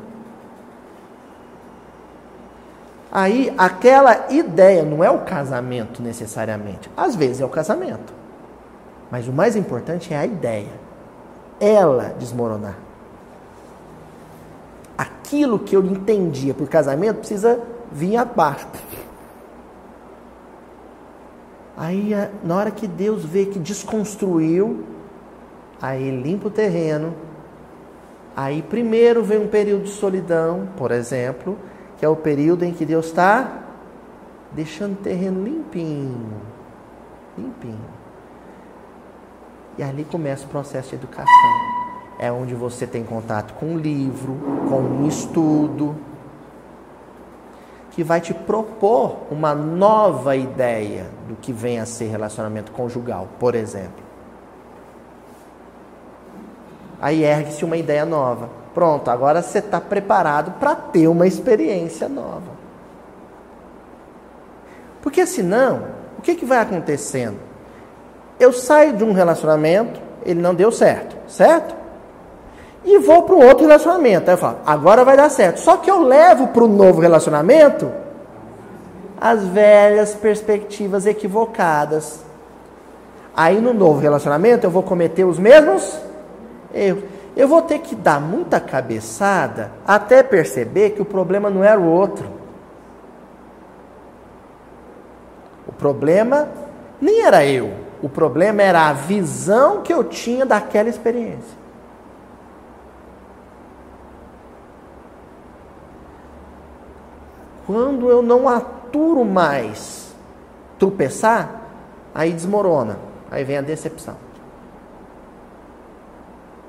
[3.11, 6.89] Aí, aquela ideia não é o casamento necessariamente.
[6.97, 8.13] Às vezes é o casamento.
[9.11, 10.71] Mas o mais importante é a ideia.
[11.59, 12.77] Ela desmoronar.
[14.97, 17.59] Aquilo que eu entendia por casamento precisa
[17.91, 18.69] vir abaixo.
[21.77, 22.13] Aí,
[22.43, 24.85] na hora que Deus vê que desconstruiu,
[25.81, 27.15] aí limpa o terreno.
[28.35, 31.57] Aí, primeiro vem um período de solidão, por exemplo
[31.99, 33.63] que é o período em que Deus está
[34.53, 36.31] deixando o terreno limpinho,
[37.37, 37.97] limpinho.
[39.79, 41.27] E ali começa o processo de educação.
[42.19, 45.95] É onde você tem contato com um livro, com um estudo,
[47.97, 53.55] que vai te propor uma nova ideia do que vem a ser relacionamento conjugal, por
[53.55, 54.05] exemplo.
[57.01, 58.51] Aí ergue-se uma ideia nova.
[58.75, 62.53] Pronto, agora você está preparado para ter uma experiência nova.
[65.01, 65.87] Porque senão,
[66.19, 67.39] o que, que vai acontecendo?
[68.39, 71.75] Eu saio de um relacionamento, ele não deu certo, certo?
[72.87, 74.31] E vou para um outro relacionamento.
[74.31, 75.61] Aí eu falo, agora vai dar certo.
[75.61, 77.93] Só que eu levo para o novo relacionamento
[79.21, 82.21] as velhas perspectivas equivocadas.
[83.37, 85.99] Aí no novo relacionamento eu vou cometer os mesmos
[86.73, 87.03] erros
[87.37, 91.85] eu vou ter que dar muita cabeçada até perceber que o problema não era o
[91.85, 92.27] outro.
[95.69, 96.49] O problema
[96.99, 101.66] nem era eu, o problema era a visão que eu tinha daquela experiência.
[107.67, 110.15] Quando eu não aturo mais
[110.79, 111.63] tropeçar,
[112.15, 112.99] aí desmorona,
[113.31, 114.17] aí vem a decepção.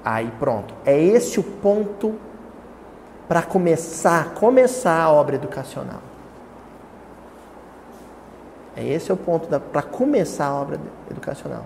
[0.04, 0.74] Aí pronto.
[0.86, 2.16] É esse o ponto
[3.28, 6.02] para começar, começar a obra educacional.
[8.76, 10.80] É esse o ponto para começar a obra
[11.12, 11.66] educacional.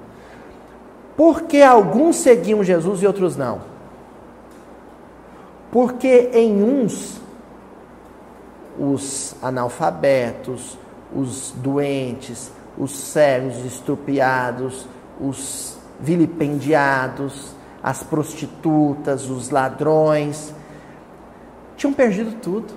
[1.16, 3.62] Porque alguns seguiam Jesus e outros não?
[5.72, 7.22] Porque em uns
[8.82, 10.76] os analfabetos,
[11.16, 14.88] os doentes, os cegos, os estrupiados,
[15.20, 20.52] os vilipendiados, as prostitutas, os ladrões,
[21.78, 22.74] tinham perdido tudo.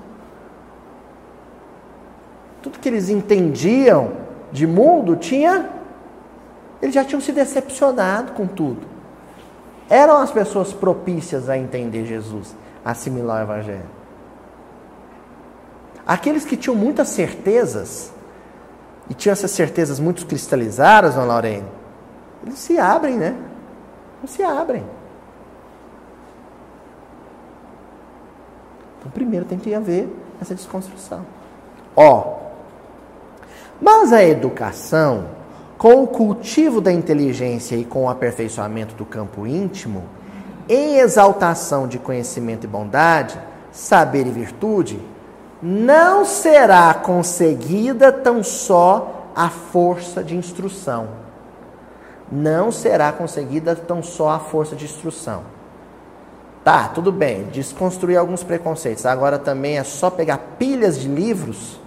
[2.62, 4.12] Tudo que eles entendiam
[4.53, 5.71] de mundo tinha.
[6.83, 8.87] Eles já tinham se decepcionado com tudo.
[9.88, 14.04] Eram as pessoas propícias a entender Jesus, a assimilar o Evangelho.
[16.07, 18.12] Aqueles que tinham muitas certezas,
[19.09, 21.69] e tinham essas certezas muito cristalizadas, Dona Lorene,
[22.43, 23.37] eles se abrem, né?
[24.21, 24.85] Eles se abrem.
[28.99, 30.09] Então, primeiro tem que haver
[30.40, 31.25] essa desconstrução.
[31.97, 32.38] Ó,
[33.81, 35.27] mas a educação,
[35.77, 40.05] com o cultivo da inteligência e com o aperfeiçoamento do campo íntimo,
[40.69, 43.38] em exaltação de conhecimento e bondade,
[43.71, 44.99] saber e virtude,
[45.66, 51.09] não será conseguida tão só a força de instrução.
[52.31, 55.42] Não será conseguida tão só a força de instrução.
[56.62, 59.07] Tá, tudo bem, desconstruir alguns preconceitos.
[59.07, 61.81] Agora também é só pegar pilhas de livros.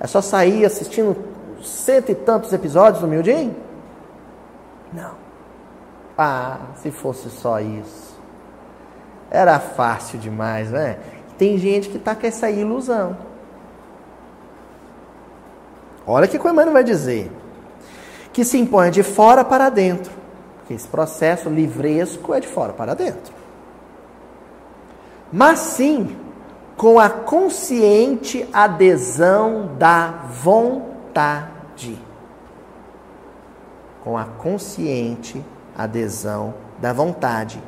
[0.00, 1.14] É só sair assistindo
[1.62, 3.54] cento e tantos episódios do Mildinho?
[4.90, 5.12] Não.
[6.16, 8.18] Ah, se fosse só isso.
[9.30, 10.98] Era fácil demais, né?
[11.42, 13.16] Tem gente que está com essa ilusão.
[16.06, 17.32] Olha o que o Emmanuel vai dizer.
[18.32, 20.12] Que se impõe de fora para dentro.
[20.58, 23.34] Porque esse processo livresco é de fora para dentro.
[25.32, 26.16] Mas sim
[26.76, 30.10] com a consciente adesão da
[30.44, 31.98] vontade.
[34.04, 35.44] Com a consciente
[35.76, 37.60] adesão da vontade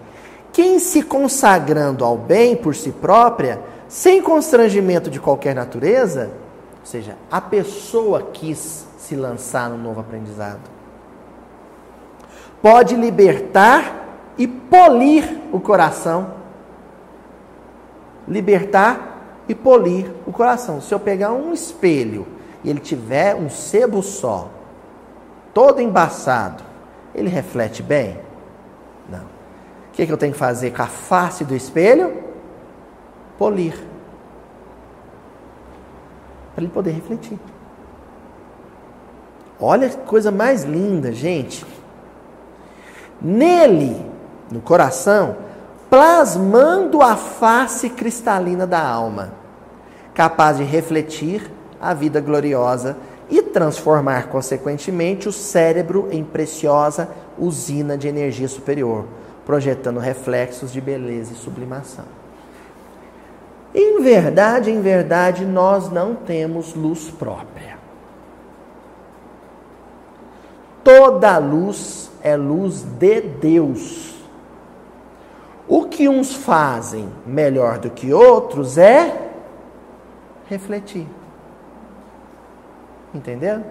[0.55, 6.31] quem se consagrando ao bem por si própria, sem constrangimento de qualquer natureza,
[6.79, 10.61] ou seja, a pessoa quis se lançar no novo aprendizado,
[12.63, 16.35] pode libertar e polir o coração.
[18.29, 20.81] Libertar e polir o coração.
[20.81, 22.29] Se eu pegar um espelho
[22.63, 24.49] e ele tiver um sebo só,
[25.53, 26.63] todo embaçado,
[27.13, 28.19] ele reflete bem?
[29.95, 32.13] O que, que eu tenho que fazer com a face do espelho?
[33.39, 33.75] Polir.
[36.53, 37.39] Para ele poder refletir.
[39.61, 41.65] Olha que coisa mais linda, gente.
[43.23, 44.05] Nele,
[44.51, 45.37] no coração,
[45.89, 49.35] plasmando a face cristalina da alma,
[50.13, 51.49] capaz de refletir
[51.81, 52.97] a vida gloriosa
[53.31, 59.05] e transformar, consequentemente, o cérebro em preciosa usina de energia superior
[59.45, 62.05] projetando reflexos de beleza e sublimação.
[63.75, 67.77] Em verdade, em verdade, nós não temos luz própria.
[70.85, 74.15] Toda luz é luz de Deus.
[75.67, 79.31] O que uns fazem melhor do que outros é
[80.47, 81.07] refletir.
[83.15, 83.63] Entendeu?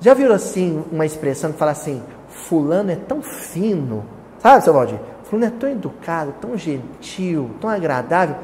[0.00, 2.02] Já viram assim uma expressão que fala assim:
[2.32, 4.04] Fulano é tão fino.
[4.38, 4.98] Sabe, seu Valdir?
[5.24, 8.36] Fulano é tão educado, tão gentil, tão agradável.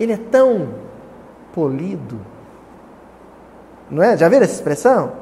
[0.00, 0.68] Ele é tão
[1.54, 2.18] polido.
[3.90, 4.16] Não é?
[4.16, 5.12] Já viram essa expressão?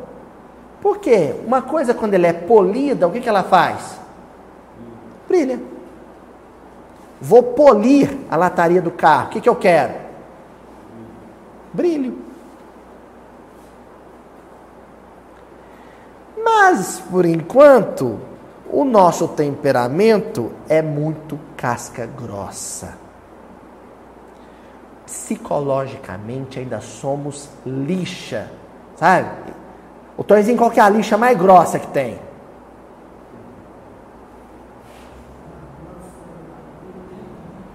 [0.80, 1.35] Por quê?
[1.46, 4.00] Uma coisa, quando ele é polida, o que, que ela faz?
[5.28, 5.61] Brilha.
[7.20, 9.26] Vou polir a lataria do carro.
[9.26, 9.94] O que, que eu quero?
[11.72, 12.18] Brilho.
[16.44, 18.18] Mas, por enquanto,
[18.70, 22.94] o nosso temperamento é muito casca grossa.
[25.04, 28.50] Psicologicamente ainda somos lixa,
[28.96, 29.52] sabe?
[30.16, 32.19] O Tonzinho, qual que é a lixa mais grossa que tem?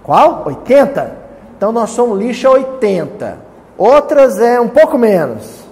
[0.02, 0.44] Qual?
[0.46, 1.16] 80?
[1.56, 3.38] Então nós somos lixa 80.
[3.76, 5.64] Outras é um pouco menos.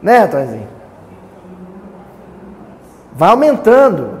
[0.00, 0.79] Né, Tonzinho?
[3.12, 4.20] Vai aumentando.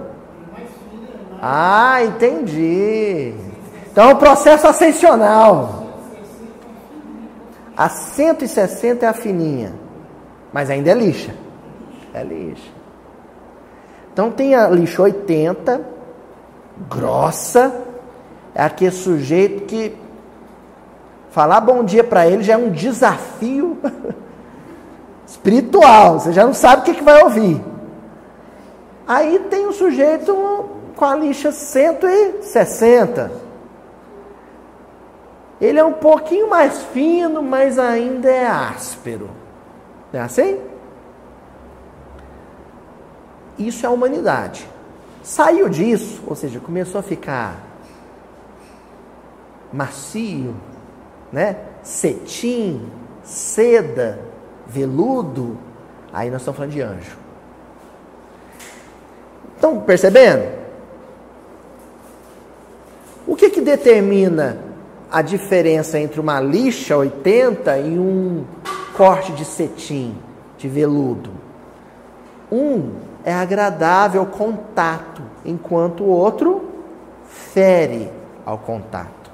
[1.40, 3.34] Ah, entendi.
[3.90, 5.86] Então é um processo ascensional.
[7.76, 9.72] A 160 é a fininha,
[10.52, 11.34] mas ainda é lixa.
[12.12, 12.70] É lixa.
[14.12, 15.80] Então tem a lixa 80,
[16.88, 17.72] grossa,
[18.54, 19.96] é aquele sujeito que
[21.30, 23.78] falar bom dia para ele já é um desafio
[25.26, 26.20] espiritual.
[26.20, 27.69] Você já não sabe o que, que vai ouvir.
[29.10, 30.32] Aí tem um sujeito
[30.94, 33.32] com a lixa 160.
[35.60, 39.28] Ele é um pouquinho mais fino, mas ainda é áspero.
[40.12, 40.60] Não é assim?
[43.58, 44.64] Isso é a humanidade.
[45.24, 47.56] Saiu disso, ou seja, começou a ficar
[49.72, 50.54] macio,
[51.32, 51.56] né?
[51.82, 52.88] Cetim,
[53.24, 54.20] seda,
[54.68, 55.58] veludo,
[56.12, 57.19] aí nós estamos falando de anjo.
[59.60, 60.58] Estão percebendo?
[63.26, 64.56] O que, que determina
[65.12, 68.46] a diferença entre uma lixa 80 e um
[68.96, 70.16] corte de cetim,
[70.56, 71.30] de veludo?
[72.50, 72.92] Um
[73.22, 76.64] é agradável ao contato, enquanto o outro
[77.28, 78.10] fere
[78.46, 79.30] ao contato.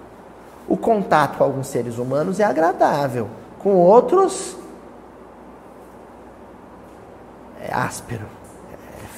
[0.67, 3.29] O contato com alguns seres humanos é agradável,
[3.61, 4.57] com outros
[7.61, 8.36] é áspero,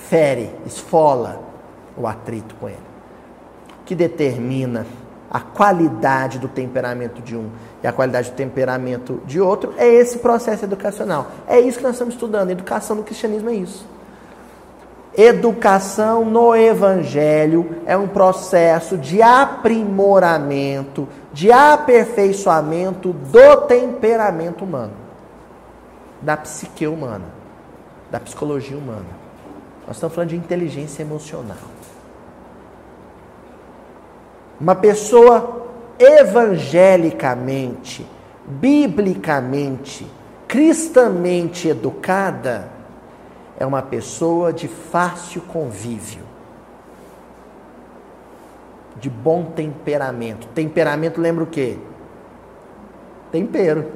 [0.09, 1.41] fere, esfola
[1.97, 2.79] o atrito com ele.
[3.85, 4.87] Que determina
[5.31, 7.51] a qualidade do temperamento de um
[7.83, 11.29] e a qualidade do temperamento de outro é esse processo educacional.
[11.47, 12.51] É isso que nós estamos estudando.
[12.51, 13.87] Educação no cristianismo é isso.
[15.17, 24.93] Educação no Evangelho é um processo de aprimoramento, de aperfeiçoamento do temperamento humano,
[26.23, 27.25] da psique humana,
[28.11, 29.18] da psicologia humana.
[29.89, 31.57] Nós estamos falando de inteligência emocional.
[34.61, 35.67] Uma pessoa
[35.99, 38.07] evangelicamente,
[38.47, 40.07] biblicamente,
[40.47, 42.69] cristamente educada
[43.59, 46.23] é uma pessoa de fácil convívio,
[48.97, 50.49] de bom temperamento.
[50.49, 51.79] Temperamento lembra o quê?
[53.33, 53.91] Tempero.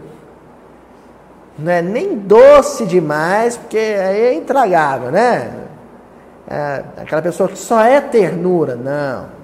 [1.59, 5.62] Não é nem doce demais, porque aí é intragável, né?
[6.53, 9.43] É aquela pessoa que só é ternura, não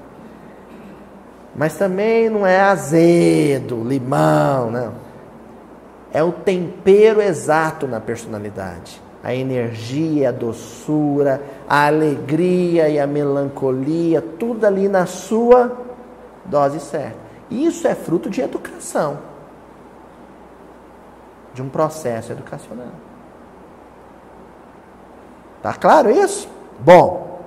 [1.58, 4.92] mas também não é azedo, limão, não.
[6.12, 9.02] É o tempero exato na personalidade.
[9.24, 15.76] A energia, a doçura, a alegria e a melancolia, tudo ali na sua
[16.44, 17.18] dose certa.
[17.50, 19.18] Isso é fruto de educação,
[21.52, 22.92] de um processo educacional.
[25.60, 26.48] Tá claro isso?
[26.78, 27.40] Bom,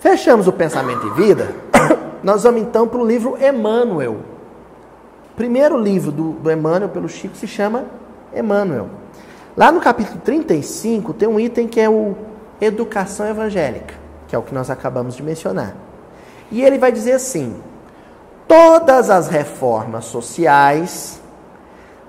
[0.00, 1.54] fechamos o pensamento e vida.
[2.22, 4.12] Nós vamos então para o livro Emmanuel.
[5.32, 7.84] O primeiro livro do, do Emmanuel, pelo Chico, se chama
[8.34, 8.88] Emmanuel.
[9.56, 12.16] Lá no capítulo 35 tem um item que é o
[12.60, 13.94] Educação Evangélica,
[14.28, 15.74] que é o que nós acabamos de mencionar.
[16.50, 17.56] E ele vai dizer assim:
[18.48, 21.20] todas as reformas sociais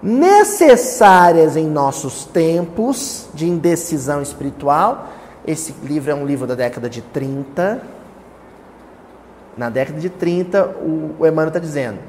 [0.02, 5.08] necessárias em nossos tempos de indecisão espiritual.
[5.46, 7.82] Esse livro é um livro da década de 30,
[9.58, 12.00] na década de 30, o, Emmanuel está dizendo: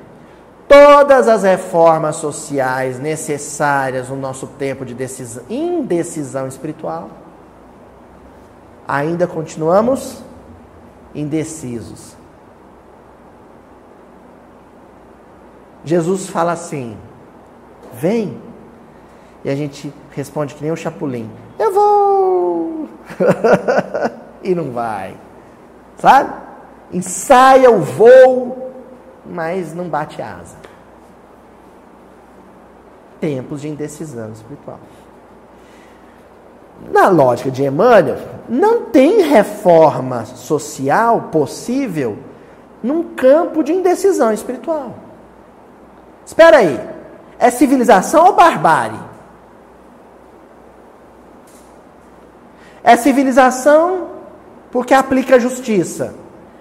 [0.69, 7.11] todas as reformas sociais necessárias no nosso tempo de decisão, indecisão espiritual,
[8.87, 10.23] ainda continuamos
[11.15, 12.17] indecisos.
[15.85, 16.97] Jesus fala assim:
[17.93, 18.41] vem.
[19.45, 22.89] E a gente responde que nem o chapulim: eu vou.
[24.43, 25.17] e não vai.
[25.99, 26.45] Sabe?
[26.95, 28.73] ensaia o voo,
[29.27, 30.57] mas não bate asa.
[33.21, 34.79] Tempos de indecisão espiritual.
[36.93, 42.19] Na lógica de Emmanuel, não tem reforma social possível
[42.83, 44.95] num campo de indecisão espiritual.
[46.27, 46.79] Espera aí,
[47.39, 49.14] é civilização ou barbárie?
[52.85, 54.09] É civilização
[54.71, 56.15] porque aplica justiça.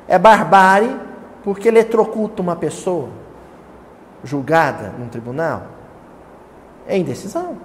[0.07, 0.95] É barbárie
[1.43, 3.09] porque eletrocuta uma pessoa
[4.23, 5.63] julgada num tribunal.
[6.87, 7.57] É indecisão.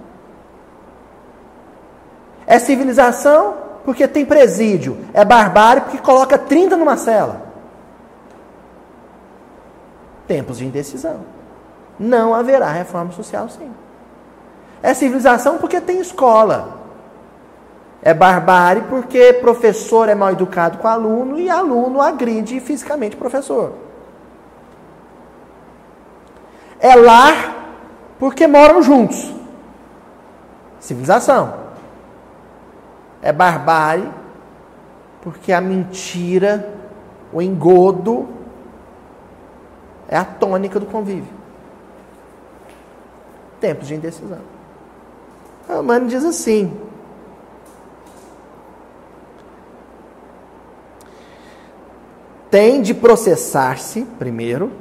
[2.45, 3.55] É civilização
[3.85, 4.97] porque tem presídio.
[5.13, 7.41] É barbárie porque coloca 30 numa cela.
[10.27, 11.21] Tempos de indecisão.
[11.97, 13.71] Não haverá reforma social, sim.
[14.81, 16.78] É civilização porque tem escola.
[18.01, 23.73] É barbárie porque professor é mal educado com aluno e aluno agride fisicamente o professor.
[26.79, 27.75] É lar
[28.17, 29.33] porque moram juntos.
[30.79, 31.53] Civilização.
[33.21, 34.09] É barbárie
[35.21, 36.73] porque a mentira,
[37.33, 38.29] o engodo,
[40.07, 41.33] é a tônica do convívio.
[43.59, 44.39] Tempos de indecisão.
[45.67, 46.88] A mãe diz assim:
[52.49, 54.71] tem de processar-se, primeiro,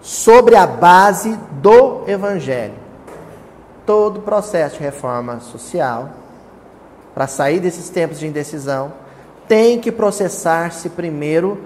[0.00, 2.74] sobre a base do Evangelho.
[3.84, 6.10] Todo processo de reforma social
[7.16, 8.92] para sair desses tempos de indecisão,
[9.48, 11.58] tem que processar-se primeiro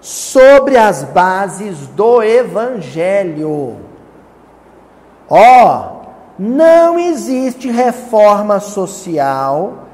[0.00, 3.80] sobre as bases do Evangelho.
[5.28, 6.06] Ó, oh,
[6.38, 9.84] não existe reforma social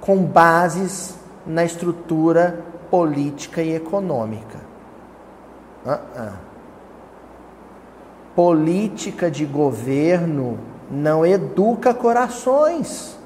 [0.00, 1.14] com bases
[1.46, 4.58] na estrutura política e econômica.
[5.84, 6.32] Uh -uh.
[8.34, 10.58] Política de governo
[10.90, 13.16] não educa corações.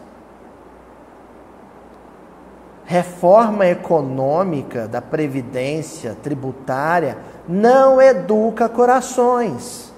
[2.84, 9.92] Reforma econômica da previdência tributária não educa corações.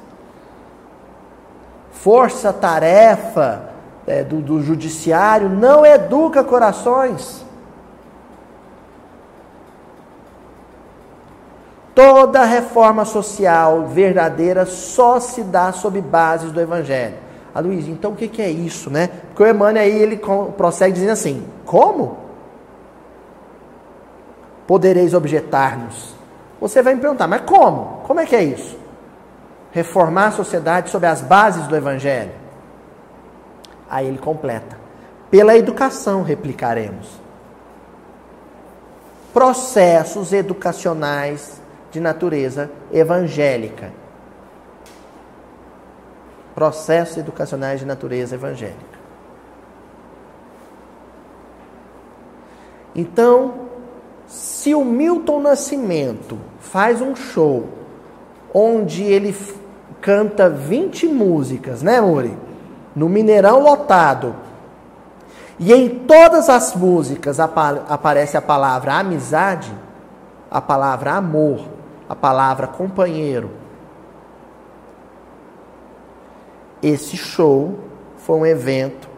[1.90, 3.70] Força-tarefa
[4.06, 7.44] é, do, do judiciário não educa corações.
[11.94, 17.16] Toda reforma social verdadeira só se dá sob bases do Evangelho.
[17.54, 19.08] Ah, Luiz, então o que, que é isso, né?
[19.28, 20.18] Porque o Emmanuel aí ele
[20.56, 22.16] prossegue dizendo assim: como?
[24.66, 26.14] Podereis objetar-nos.
[26.58, 28.00] Você vai me perguntar, mas como?
[28.06, 28.78] Como é que é isso?
[29.70, 32.32] Reformar a sociedade sob as bases do Evangelho.
[33.90, 34.78] Aí ele completa:
[35.30, 37.20] pela educação replicaremos.
[39.34, 41.61] Processos educacionais
[41.92, 43.92] de natureza evangélica.
[46.54, 48.98] Processos educacionais de natureza evangélica.
[52.94, 53.54] Então,
[54.26, 57.68] se o Milton Nascimento faz um show
[58.52, 59.36] onde ele
[60.00, 62.36] canta 20 músicas, né, Muri?
[62.94, 64.34] No Mineirão lotado.
[65.58, 69.72] E em todas as músicas aparece a palavra amizade,
[70.50, 71.60] a palavra amor,
[72.12, 73.50] a palavra companheiro.
[76.82, 77.78] Esse show
[78.18, 79.08] foi um evento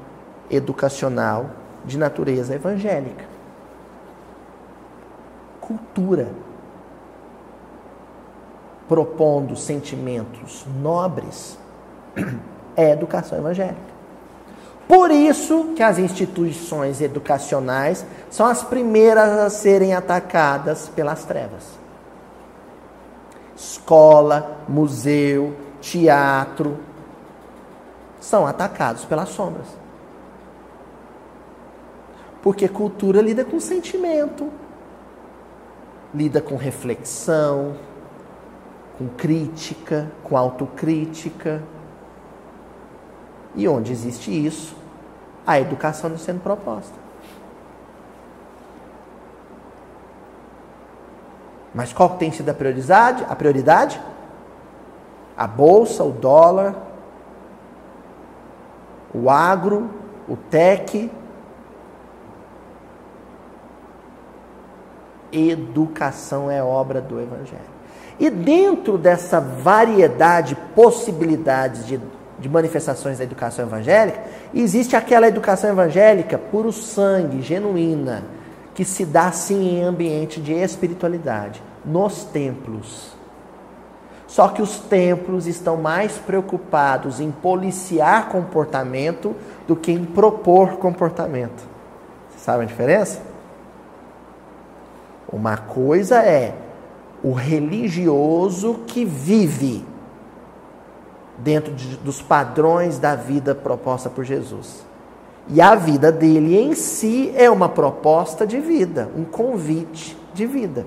[0.48, 1.50] educacional
[1.84, 3.24] de natureza evangélica.
[5.60, 6.28] Cultura.
[8.86, 11.58] Propondo sentimentos nobres
[12.76, 13.92] é educação evangélica.
[14.86, 21.82] Por isso que as instituições educacionais são as primeiras a serem atacadas pelas trevas
[23.56, 26.78] escola, museu, teatro,
[28.20, 29.66] são atacados pelas sombras.
[32.42, 34.50] Porque cultura lida com sentimento,
[36.14, 37.76] lida com reflexão,
[38.98, 41.62] com crítica, com autocrítica.
[43.54, 44.76] E onde existe isso,
[45.46, 47.03] a educação está sendo proposta.
[51.74, 53.26] Mas qual tem sido a prioridade?
[53.28, 54.00] A prioridade?
[55.36, 56.74] A bolsa, o dólar,
[59.12, 59.90] o agro,
[60.28, 61.10] o tech.
[65.32, 67.74] Educação é obra do Evangelho.
[68.20, 72.00] E dentro dessa variedade, possibilidades de,
[72.38, 74.20] de manifestações da educação evangélica,
[74.54, 78.22] existe aquela educação evangélica puro sangue, genuína,
[78.74, 83.14] que se dá sim em ambiente de espiritualidade, nos templos.
[84.26, 89.34] Só que os templos estão mais preocupados em policiar comportamento
[89.66, 91.62] do que em propor comportamento.
[92.30, 93.22] Você sabe a diferença?
[95.32, 96.54] Uma coisa é
[97.22, 99.84] o religioso que vive
[101.38, 104.84] dentro de, dos padrões da vida proposta por Jesus.
[105.48, 110.86] E a vida dele em si é uma proposta de vida, um convite de vida.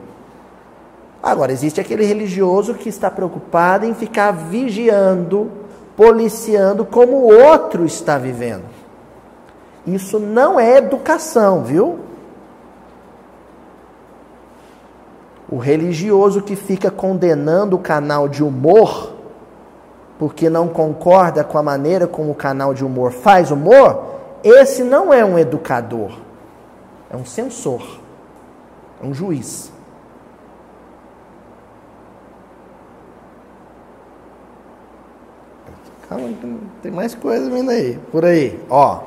[1.21, 5.51] Agora, existe aquele religioso que está preocupado em ficar vigiando,
[5.95, 8.65] policiando como o outro está vivendo.
[9.85, 11.99] Isso não é educação, viu?
[15.49, 19.13] O religioso que fica condenando o canal de humor,
[20.19, 24.16] porque não concorda com a maneira como o canal de humor faz humor,
[24.47, 26.11] esse não é um educador,
[27.09, 27.99] é um censor,
[29.01, 29.71] é um juiz.
[36.07, 36.29] Calma,
[36.81, 39.01] tem mais coisa vindo aí, por aí, ó.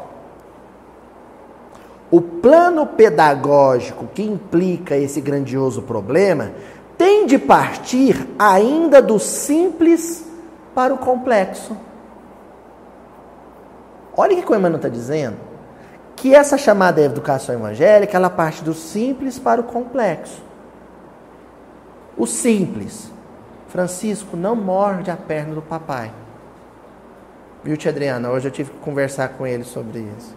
[2.11, 6.51] O plano pedagógico que implica esse grandioso problema
[6.99, 10.27] tem de partir ainda do simples
[10.75, 11.77] para o complexo.
[14.17, 15.37] Olha o que o Emmanuel está dizendo.
[16.17, 20.43] Que essa chamada educação evangélica, ela parte do simples para o complexo.
[22.17, 23.11] O simples.
[23.69, 26.13] Francisco, não morde a perna do papai.
[27.63, 28.31] Viu, tia Adriana?
[28.31, 30.35] Hoje eu tive que conversar com ele sobre isso.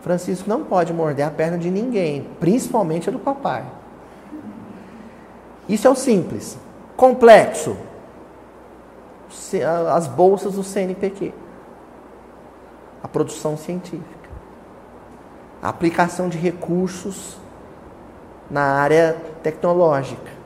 [0.00, 3.64] Francisco não pode morder a perna de ninguém, principalmente a do papai.
[5.68, 6.56] Isso é o simples.
[6.96, 7.76] Complexo.
[9.92, 11.34] As bolsas do CNPq.
[13.02, 14.28] A produção científica.
[15.62, 17.36] A aplicação de recursos
[18.50, 20.38] na área tecnológica.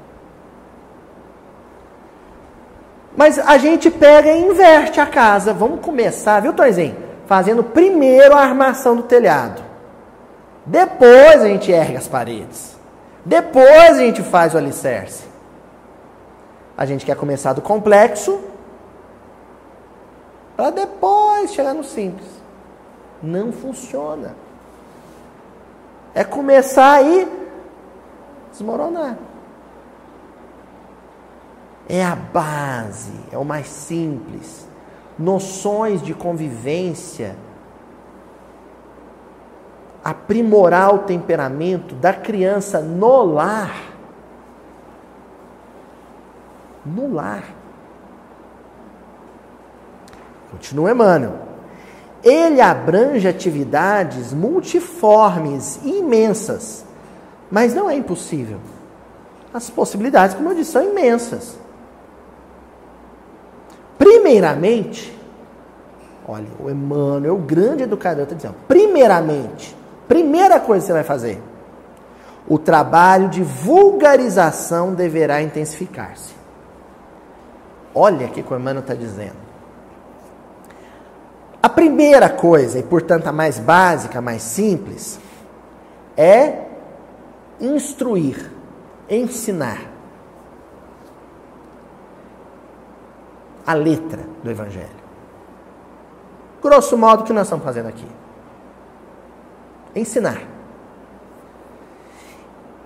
[3.17, 5.53] Mas a gente pega e inverte a casa.
[5.53, 6.97] Vamos começar, viu, Toizinho?
[7.27, 9.63] Fazendo primeiro a armação do telhado.
[10.65, 12.77] Depois a gente ergue as paredes.
[13.25, 15.25] Depois a gente faz o alicerce.
[16.77, 18.41] A gente quer começar do complexo
[20.57, 22.42] para depois chegar no simples.
[23.23, 24.35] Não funciona.
[26.15, 27.29] É começar e
[28.51, 29.17] desmoronar.
[31.89, 34.67] É a base, é o mais simples.
[35.19, 37.37] Noções de convivência,
[40.03, 43.93] aprimorar o temperamento da criança no lar.
[46.85, 47.45] No lar.
[50.51, 51.52] Continua Emmanuel.
[52.23, 56.85] Ele abrange atividades multiformes e imensas,
[57.51, 58.59] mas não é impossível.
[59.53, 61.59] As possibilidades, como eu disse, são imensas.
[63.99, 65.17] Primeiramente,
[66.27, 69.77] olha, o Emmanuel, o grande educador, está dizendo: primeiramente,
[70.09, 71.43] primeira coisa que você vai fazer,
[72.49, 76.35] o trabalho de vulgarização deverá intensificar-se.
[77.95, 79.52] Olha o que o Emmanuel está dizendo.
[81.63, 85.21] A primeira coisa, e portanto a mais básica, a mais simples,
[86.17, 86.65] é
[87.61, 88.51] instruir,
[89.09, 89.93] ensinar.
[93.67, 95.03] a letra do Evangelho.
[96.63, 98.07] Grosso modo, o que nós estamos fazendo aqui?
[99.95, 100.43] Ensinar.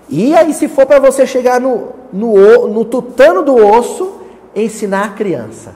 [0.09, 4.21] E aí, se for para você chegar no, no, no tutano do osso,
[4.55, 5.75] ensinar a criança.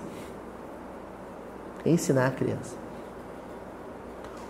[1.84, 2.79] Ensinar a criança.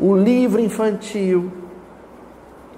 [0.00, 1.52] O livro infantil,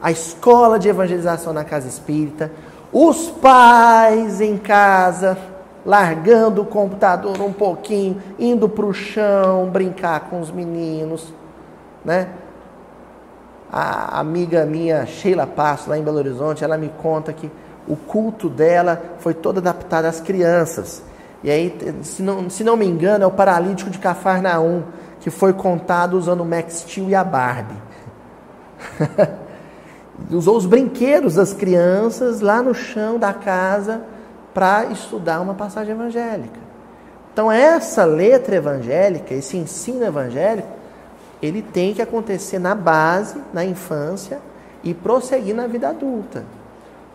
[0.02, 2.50] a escola de evangelização na casa espírita,
[2.92, 5.38] os pais em casa,
[5.86, 11.32] largando o computador um pouquinho, indo para o chão, brincar com os meninos,
[12.04, 12.28] né?
[13.70, 17.50] A amiga minha, Sheila Passo, lá em Belo Horizonte, ela me conta que
[17.88, 21.02] o culto dela foi todo adaptado às crianças.
[21.42, 24.82] E aí, se não, se não me engano, é o paralítico de Cafarnaum,
[25.22, 27.80] que foi contado usando o Max Steel e a Barbie.
[30.30, 34.02] Usou os brinquedos das crianças lá no chão da casa
[34.52, 36.60] para estudar uma passagem evangélica.
[37.32, 40.68] Então, essa letra evangélica, esse ensino evangélico,
[41.40, 44.40] ele tem que acontecer na base, na infância
[44.82, 46.44] e prosseguir na vida adulta.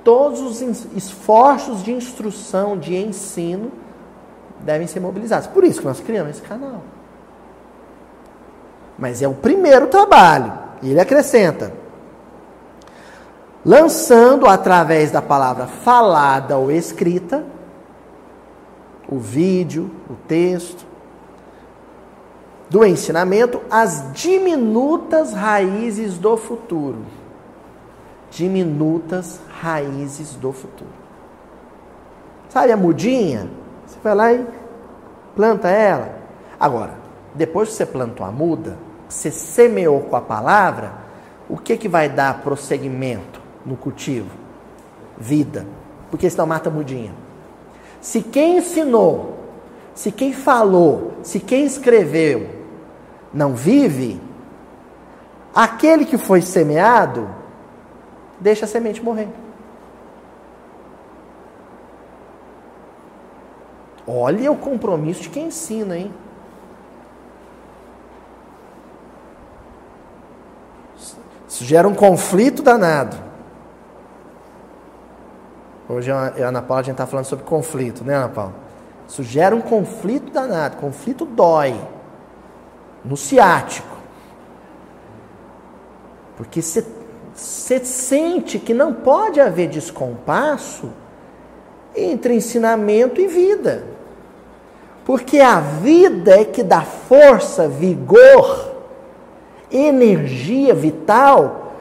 [0.03, 0.61] Todos os
[0.95, 3.69] esforços de instrução, de ensino,
[4.61, 5.47] devem ser mobilizados.
[5.47, 6.81] Por isso que nós criamos esse canal.
[8.97, 10.53] Mas é o primeiro trabalho.
[10.81, 11.71] Ele acrescenta:
[13.63, 17.43] lançando através da palavra falada ou escrita,
[19.09, 20.85] o vídeo, o texto,
[22.69, 27.05] do ensinamento, as diminutas raízes do futuro.
[28.29, 30.91] Diminutas raízes do futuro.
[32.49, 33.49] Sabe a mudinha?
[33.85, 34.45] Você vai lá e
[35.35, 36.17] planta ela.
[36.59, 37.06] Agora,
[37.37, 38.77] depois que você plantou a muda,
[39.07, 40.91] você semeou com a palavra,
[41.47, 43.47] o que, que vai dar prosseguimento?
[43.67, 44.31] no cultivo?
[45.17, 45.67] Vida.
[46.09, 47.13] Porque senão mata a mudinha.
[47.99, 49.37] Se quem ensinou,
[49.93, 52.47] se quem falou, se quem escreveu
[53.33, 54.21] não vive,
[55.53, 57.27] aquele que foi semeado
[58.39, 59.27] deixa a semente morrer.
[64.07, 66.13] Olha o compromisso de quem ensina, hein?
[71.57, 73.17] Isso gera um conflito danado.
[75.89, 78.53] Hoje a Ana Paula a gente está falando sobre conflito, né, Ana Paula?
[79.07, 80.77] Isso gera um conflito danado.
[80.77, 81.75] Conflito dói.
[83.03, 83.97] No ciático.
[86.35, 86.85] Porque você
[87.83, 90.91] sente que não pode haver descompasso
[91.95, 93.83] entre ensinamento e vida.
[95.03, 98.76] Porque a vida é que dá força, vigor,
[99.71, 101.73] energia vital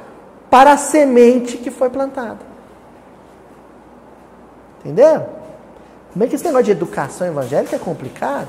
[0.50, 2.38] para a semente que foi plantada.
[4.80, 5.26] Entendeu?
[6.12, 8.48] Como é que esse negócio de educação evangélica é complicado?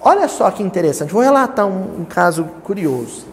[0.00, 3.26] Olha só que interessante, vou relatar um, um caso curioso.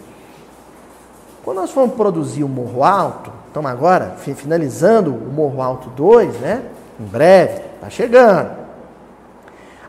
[1.43, 6.63] Quando nós fomos produzir o Morro Alto, estamos agora finalizando o Morro Alto 2, né?
[6.99, 8.62] Em breve, está chegando.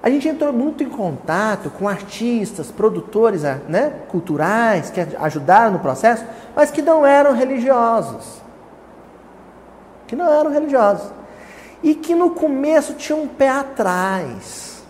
[0.04, 6.22] A gente entrou muito em contato com artistas, produtores né, culturais que ajudaram no processo,
[6.54, 8.42] mas que não eram religiosos.
[10.06, 11.10] Que não eram religiosos.
[11.82, 14.84] E que no começo tinham um pé atrás.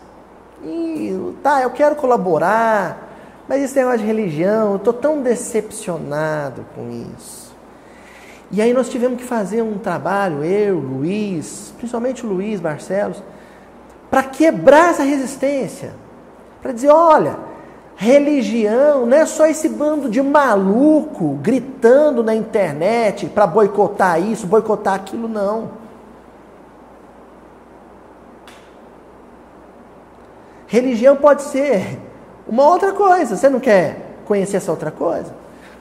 [0.64, 2.98] E tá, eu quero colaborar,
[3.48, 7.54] mas esse negócio de religião, eu estou tão decepcionado com isso.
[8.50, 13.22] E aí nós tivemos que fazer um trabalho, eu, Luiz, principalmente o Luiz Barcelos,
[14.10, 15.94] para quebrar essa resistência.
[16.62, 17.36] Para dizer, olha,
[17.96, 24.94] religião não é só esse bando de maluco gritando na internet para boicotar isso, boicotar
[24.94, 25.84] aquilo, não.
[30.66, 31.98] Religião pode ser
[32.48, 33.36] uma outra coisa.
[33.36, 35.32] Você não quer conhecer essa outra coisa?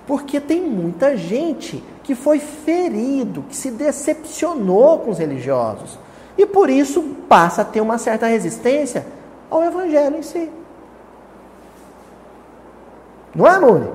[0.05, 5.97] Porque tem muita gente que foi ferido, que se decepcionou com os religiosos.
[6.37, 9.05] E por isso passa a ter uma certa resistência
[9.49, 10.51] ao evangelho em si.
[13.35, 13.89] Não é, Mune?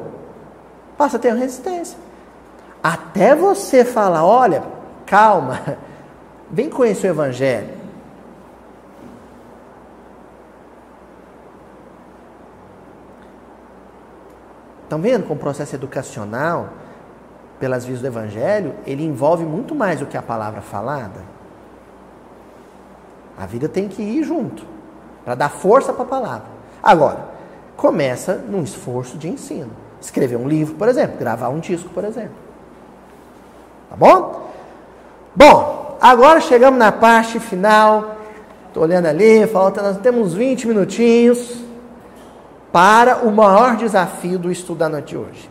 [0.97, 1.99] Passa a ter uma resistência.
[2.83, 4.63] Até você falar, olha,
[5.07, 5.79] calma,
[6.51, 7.79] vem conhecer o evangelho.
[14.85, 16.71] Estão vendo como o processo educacional,
[17.61, 21.21] pelas vias do Evangelho, ele envolve muito mais do que a palavra falada?
[23.39, 24.65] A vida tem que ir junto,
[25.25, 26.47] para dar força para a palavra.
[26.83, 27.29] Agora,
[27.77, 29.71] começa num esforço de ensino.
[30.01, 32.35] Escrever um livro, por exemplo, gravar um disco, por exemplo.
[33.89, 34.51] Tá bom?
[35.35, 38.17] Bom, agora chegamos na parte final.
[38.67, 41.63] Estou olhando ali, falta, nós temos 20 minutinhos
[42.73, 45.51] para o maior desafio do estudo da noite de hoje.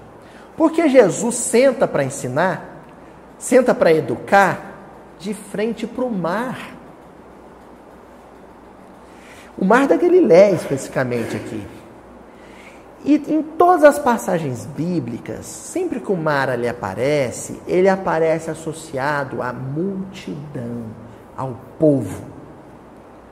[0.55, 2.83] Porque Jesus senta para ensinar,
[3.37, 4.73] senta para educar,
[5.19, 6.76] de frente para o mar.
[9.57, 11.65] O mar da Galiléia, especificamente aqui.
[13.03, 19.41] E em todas as passagens bíblicas, sempre que o mar ali aparece, ele aparece associado
[19.41, 20.85] à multidão,
[21.35, 22.23] ao povo,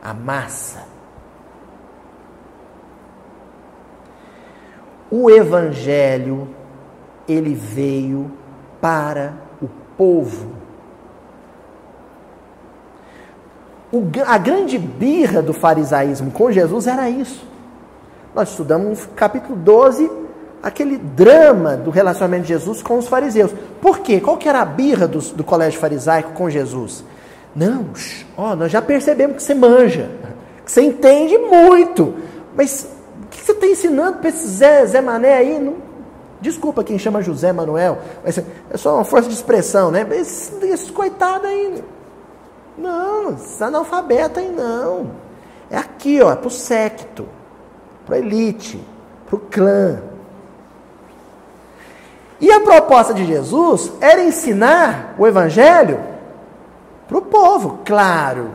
[0.01, 0.83] à massa.
[5.11, 6.47] O evangelho,
[7.27, 8.31] ele veio
[8.81, 9.67] para o
[9.97, 10.64] povo.
[13.91, 17.45] O, a grande birra do farisaísmo com Jesus era isso.
[18.33, 20.11] Nós estudamos no capítulo 12
[20.61, 23.51] aquele drama do relacionamento de Jesus com os fariseus.
[23.79, 24.19] Por quê?
[24.19, 27.03] Qual que era a birra do, do colégio farisaico com Jesus?
[27.55, 27.85] Não,
[28.35, 30.09] ó, nós já percebemos que você manja,
[30.65, 32.15] que você entende muito,
[32.53, 32.87] mas
[33.23, 35.59] o que você está ensinando para esse Zé, Zé Mané aí?
[35.59, 35.75] Não,
[36.41, 40.05] desculpa quem chama José Manuel, mas é só uma força de expressão, né?
[40.11, 41.81] Esses, esses coitados aí
[42.77, 45.11] não, esse analfabeto aí não.
[45.69, 47.27] É aqui, ó, é pro secto,
[48.05, 48.79] pro elite,
[49.27, 49.99] pro clã.
[52.39, 55.99] E a proposta de Jesus era ensinar o evangelho
[57.07, 58.51] para o povo, claro.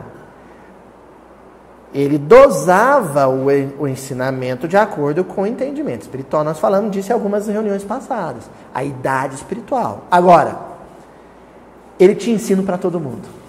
[1.93, 3.47] Ele dosava o,
[3.79, 6.43] o ensinamento de acordo com o entendimento espiritual.
[6.43, 8.49] Nós falamos disso em algumas reuniões passadas.
[8.73, 10.05] A idade espiritual.
[10.09, 10.57] Agora,
[11.99, 13.40] ele tinha ensino para todo mundo.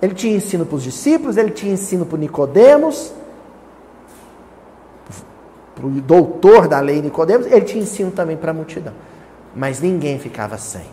[0.00, 3.12] Ele tinha ensino para os discípulos, ele tinha ensino para Nicodemos,
[5.74, 8.94] para o doutor da lei Nicodemos, ele tinha ensino também para a multidão.
[9.54, 10.86] Mas ninguém ficava sem.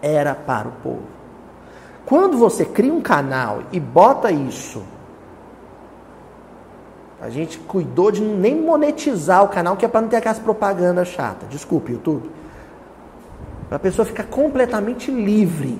[0.00, 1.02] Era para o povo.
[2.06, 4.82] Quando você cria um canal e bota isso,
[7.20, 11.08] a gente cuidou de nem monetizar o canal, que é para não ter aquelas propagandas
[11.08, 11.48] chatas.
[11.50, 12.30] Desculpe, YouTube.
[13.68, 15.78] Para a pessoa ficar completamente livre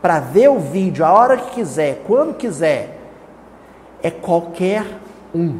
[0.00, 2.98] para ver o vídeo a hora que quiser, quando quiser,
[4.02, 4.84] é qualquer
[5.34, 5.58] um.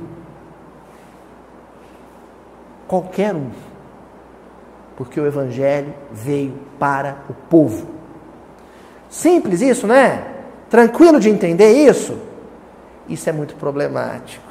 [2.87, 3.51] Qualquer um.
[4.97, 7.89] Porque o Evangelho veio para o povo.
[9.09, 10.35] Simples isso, né?
[10.69, 12.19] Tranquilo de entender isso?
[13.09, 14.47] Isso é muito problemático.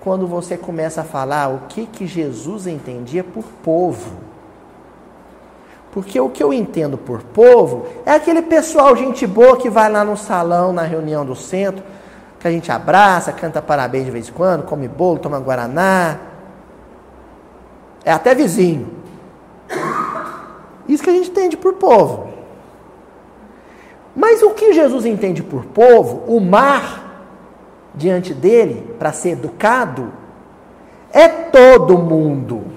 [0.00, 4.25] Quando você começa a falar o que, que Jesus entendia por povo.
[5.96, 10.04] Porque o que eu entendo por povo é aquele pessoal, gente boa, que vai lá
[10.04, 11.82] no salão, na reunião do centro,
[12.38, 16.18] que a gente abraça, canta parabéns de vez em quando, come bolo, toma guaraná.
[18.04, 18.90] É até vizinho.
[20.86, 22.28] Isso que a gente entende por povo.
[24.14, 27.24] Mas o que Jesus entende por povo, o mar
[27.94, 30.12] diante dele, para ser educado,
[31.10, 32.75] é todo mundo.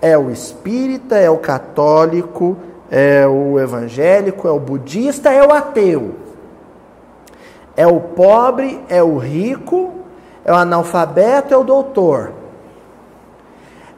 [0.00, 2.56] É o espírita, é o católico,
[2.90, 6.14] é o evangélico, é o budista, é o ateu.
[7.76, 9.92] É o pobre, é o rico,
[10.44, 12.32] é o analfabeto, é o doutor.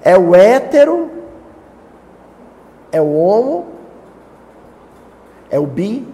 [0.03, 1.11] É o hétero,
[2.91, 3.67] é o homo,
[5.51, 6.07] é o bi,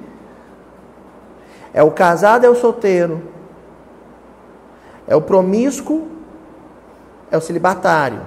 [1.73, 3.23] é o casado, é o solteiro,
[5.07, 6.07] é o promíscuo,
[7.31, 8.21] é o celibatário,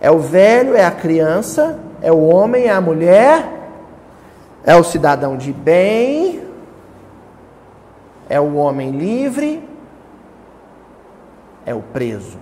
[0.00, 3.70] é o velho, é a criança, é o homem, é a mulher,
[4.64, 6.42] é o cidadão de bem,
[8.28, 9.66] é o homem livre,
[11.64, 12.38] é o preso.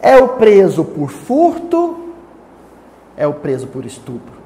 [0.00, 2.14] É o preso por furto,
[3.16, 4.40] é o preso por estupro.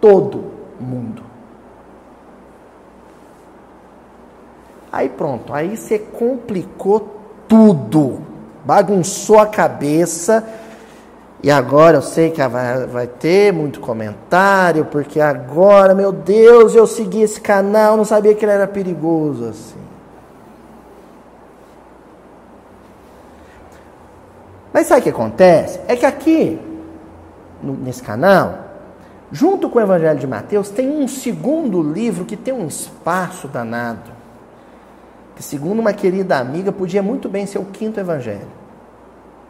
[0.00, 1.33] Todo mundo.
[4.94, 7.18] Aí pronto, aí você complicou
[7.48, 8.20] tudo,
[8.64, 10.46] bagunçou a cabeça
[11.42, 16.86] e agora eu sei que vai, vai ter muito comentário, porque agora, meu Deus, eu
[16.86, 19.80] segui esse canal, não sabia que ele era perigoso assim.
[24.72, 25.80] Mas sabe o que acontece?
[25.88, 26.60] É que aqui,
[27.60, 28.60] nesse canal,
[29.32, 34.23] junto com o Evangelho de Mateus, tem um segundo livro que tem um espaço danado.
[35.36, 38.48] Que, segundo uma querida amiga, podia muito bem ser o quinto Evangelho.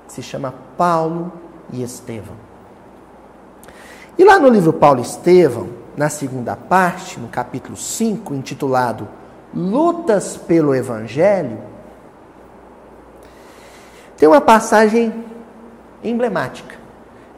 [0.07, 1.33] Que se chama Paulo
[1.73, 2.37] e Estevão.
[4.17, 9.09] E lá no livro Paulo e Estevão, na segunda parte, no capítulo 5, intitulado
[9.55, 11.59] Lutas pelo Evangelho,
[14.17, 15.25] tem uma passagem
[16.03, 16.77] emblemática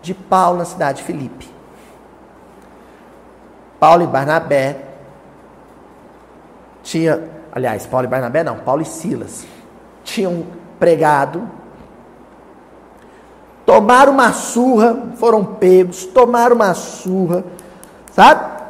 [0.03, 1.49] de Paulo na cidade de Filipe.
[3.79, 4.85] Paulo e Barnabé
[6.83, 7.23] tinha,
[7.57, 9.45] aliás, Paulo e Barnabé não, Paulo e Silas
[10.05, 10.47] tinham
[10.79, 11.43] pregado
[13.67, 17.45] tomaram uma surra, foram pegos, tomaram uma surra,
[18.13, 18.63] sabe?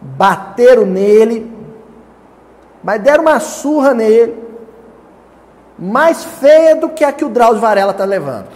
[0.00, 1.52] Bateram nele,
[2.82, 4.40] mas deram uma surra nele,
[5.76, 8.46] mais feia do que a que o Drauzio Varela está levando.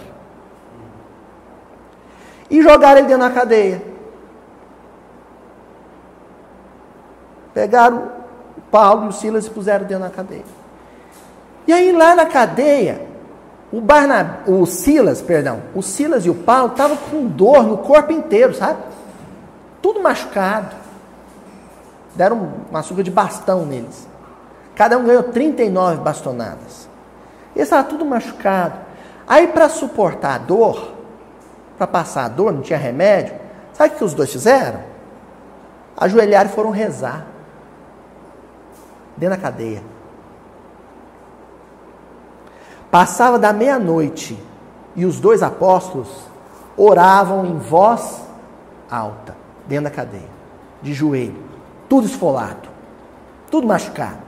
[2.49, 3.81] E jogaram ele dentro da cadeia.
[7.53, 8.22] Pegaram
[8.73, 10.45] Paulo e o Silas e puseram dentro da cadeia.
[11.67, 13.05] E aí lá na cadeia,
[13.71, 14.49] o, Barnab...
[14.49, 18.81] o Silas, perdão, o Silas e o Paulo estavam com dor no corpo inteiro, sabe?
[19.79, 20.75] Tudo machucado.
[22.15, 24.07] Deram uma surra de bastão neles.
[24.73, 26.89] Cada um ganhou 39 bastonadas.
[27.55, 28.73] Eles estavam tudo machucado.
[29.27, 30.93] Aí, para suportar a dor,
[31.77, 33.35] para passar a dor, não tinha remédio,
[33.71, 34.79] sabe o que os dois fizeram?
[35.95, 37.32] Ajoelharam e foram rezar.
[39.17, 39.83] Dentro da cadeia.
[42.89, 44.37] Passava da meia-noite
[44.95, 46.09] e os dois apóstolos
[46.77, 48.21] oravam em voz
[48.89, 49.35] alta,
[49.67, 50.29] dentro da cadeia,
[50.81, 51.35] de joelho,
[51.89, 52.69] tudo esfolado,
[53.49, 54.19] tudo machucado.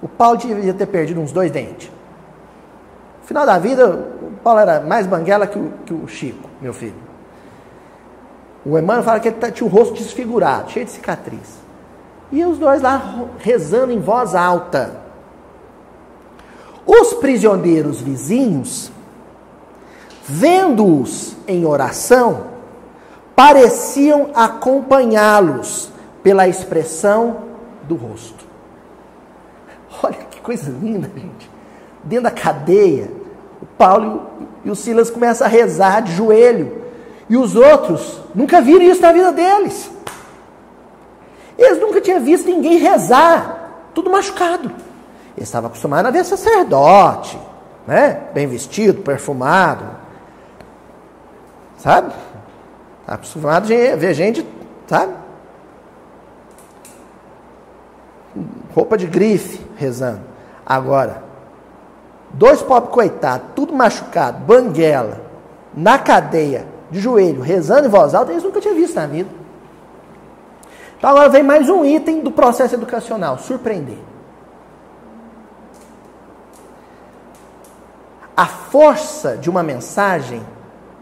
[0.00, 1.90] O Paulo devia ter perdido uns dois dentes.
[3.20, 6.72] No final da vida, o Paulo era mais banguela que o, que o Chico, meu
[6.72, 6.94] filho.
[8.64, 11.60] O Emmanuel fala que ele tinha o rosto desfigurado, cheio de cicatriz.
[12.32, 15.02] E os dois lá rezando em voz alta.
[16.86, 18.90] Os prisioneiros vizinhos,
[20.24, 22.46] vendo-os em oração,
[23.36, 25.90] pareciam acompanhá-los
[26.22, 27.36] pela expressão
[27.82, 28.44] do rosto.
[30.02, 31.50] Olha que coisa linda, gente.
[32.02, 33.10] Dentro da cadeia,
[33.60, 34.26] o Paulo
[34.64, 36.80] e o Silas começam a rezar de joelho.
[37.28, 39.91] E os outros nunca viram isso na vida deles.
[41.58, 44.70] Eles nunca tinham visto ninguém rezar, tudo machucado.
[45.36, 47.38] Ele estava acostumado a ver sacerdote,
[47.86, 48.28] né?
[48.34, 49.84] Bem vestido, perfumado.
[51.78, 52.12] Sabe?
[53.00, 54.46] Está acostumado a ver gente,
[54.86, 55.14] sabe?
[58.74, 60.20] Roupa de grife, rezando.
[60.64, 61.22] Agora,
[62.32, 65.20] dois pobres coitados, tudo machucado, banguela,
[65.74, 69.41] na cadeia, de joelho, rezando em voz alta, eles nunca tinham visto na vida.
[71.02, 73.98] Então agora vem mais um item do processo educacional, surpreender.
[78.36, 80.40] A força de uma mensagem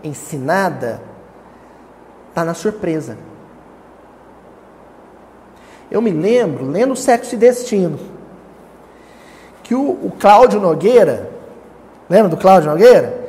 [0.03, 1.03] ensinada
[2.31, 3.19] está na surpresa.
[5.91, 7.99] Eu me lembro, lendo Sexo e Destino,
[9.63, 11.31] que o, o Cláudio Nogueira,
[12.09, 13.20] lembra do Cláudio Nogueira?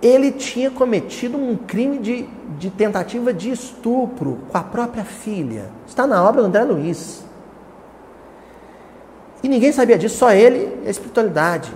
[0.00, 5.70] Ele tinha cometido um crime de, de tentativa de estupro com a própria filha.
[5.86, 7.24] Está na obra André Luiz.
[9.42, 11.72] E ninguém sabia disso, só ele e a espiritualidade.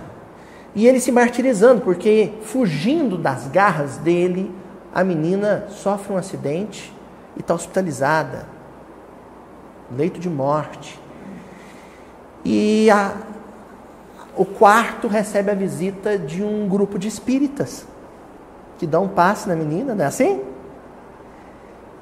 [0.75, 4.53] E ele se martirizando, porque fugindo das garras dele,
[4.93, 6.93] a menina sofre um acidente
[7.35, 8.45] e está hospitalizada,
[9.95, 10.99] leito de morte.
[12.45, 13.13] E a,
[14.35, 17.85] o quarto recebe a visita de um grupo de espíritas
[18.83, 20.41] que dão um passe na menina, não é assim?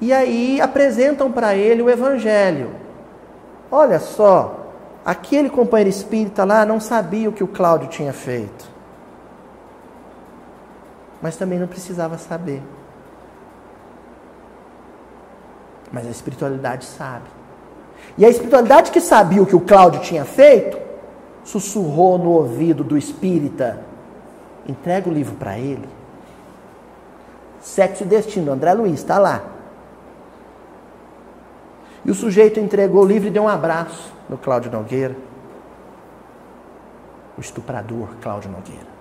[0.00, 2.70] E aí apresentam para ele o evangelho.
[3.70, 4.66] Olha só,
[5.04, 8.68] aquele companheiro espírita lá não sabia o que o Cláudio tinha feito.
[11.22, 12.60] Mas também não precisava saber.
[15.92, 17.30] Mas a espiritualidade sabe.
[18.18, 20.80] E a espiritualidade que sabia o que o Cláudio tinha feito,
[21.44, 23.78] sussurrou no ouvido do espírita:
[24.66, 26.01] entrega o livro para ele.
[27.62, 29.40] Sexo e Destino, André Luiz, está lá.
[32.04, 35.16] E o sujeito entregou o livro e deu um abraço no Cláudio Nogueira.
[37.38, 38.92] O estuprador Cláudio Nogueira.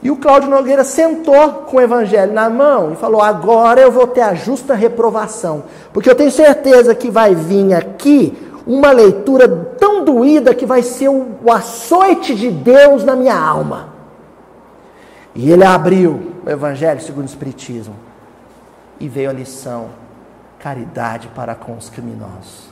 [0.00, 4.06] E o Cláudio Nogueira sentou com o evangelho na mão e falou: Agora eu vou
[4.06, 5.64] ter a justa reprovação.
[5.92, 11.08] Porque eu tenho certeza que vai vir aqui uma leitura tão doída que vai ser
[11.08, 13.95] o açoite de Deus na minha alma.
[15.36, 17.94] E ele abriu o Evangelho segundo o Espiritismo
[18.98, 19.90] e veio a lição:
[20.58, 22.70] caridade para com os criminosos.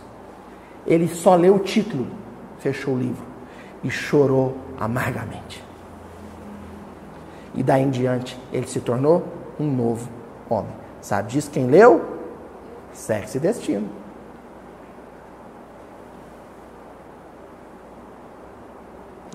[0.86, 2.06] Ele só leu o título,
[2.58, 3.22] fechou o livro
[3.82, 5.62] e chorou amargamente.
[7.54, 9.28] E daí em diante ele se tornou
[9.60, 10.08] um novo
[10.48, 10.72] homem.
[11.02, 12.18] Sabe disso quem leu?
[12.94, 13.90] Sexo e Destino.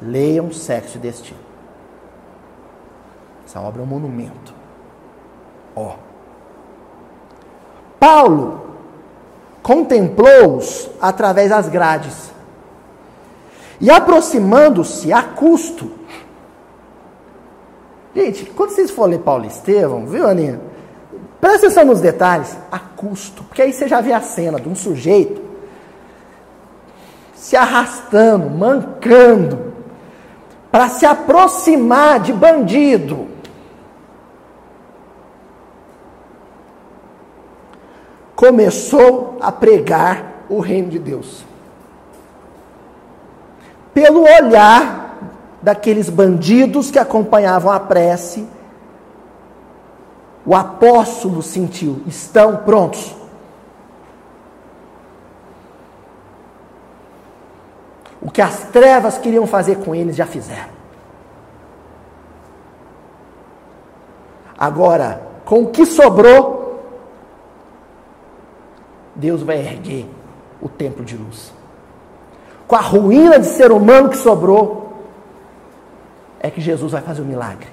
[0.02, 1.49] Leiam Sexo e Destino.
[3.50, 4.54] Essa obra é um monumento.
[5.76, 5.96] Ó.
[8.00, 8.76] Paulo
[9.64, 12.32] contemplou-os através das grades.
[13.82, 15.92] E aproximando-se a custo,
[18.16, 20.60] Gente, quando vocês forem ler Paulo Estevão, viu, Aninha?
[21.40, 23.44] Presta atenção nos detalhes, a custo.
[23.44, 25.42] Porque aí você já vê a cena de um sujeito
[27.34, 29.74] se arrastando, mancando,
[30.72, 33.39] para se aproximar de bandido.
[38.40, 41.44] Começou a pregar o reino de Deus.
[43.94, 45.18] Pelo olhar
[45.62, 48.48] daqueles bandidos que acompanhavam a prece,
[50.46, 53.14] o apóstolo sentiu: estão prontos.
[58.22, 60.70] O que as trevas queriam fazer com eles já fizeram.
[64.58, 66.59] Agora, com o que sobrou,
[69.20, 70.10] Deus vai erguer
[70.62, 71.54] o templo de luz.
[72.68, 75.04] Com a ruína de ser humano que sobrou,
[76.40, 77.68] é que Jesus vai fazer o um milagre.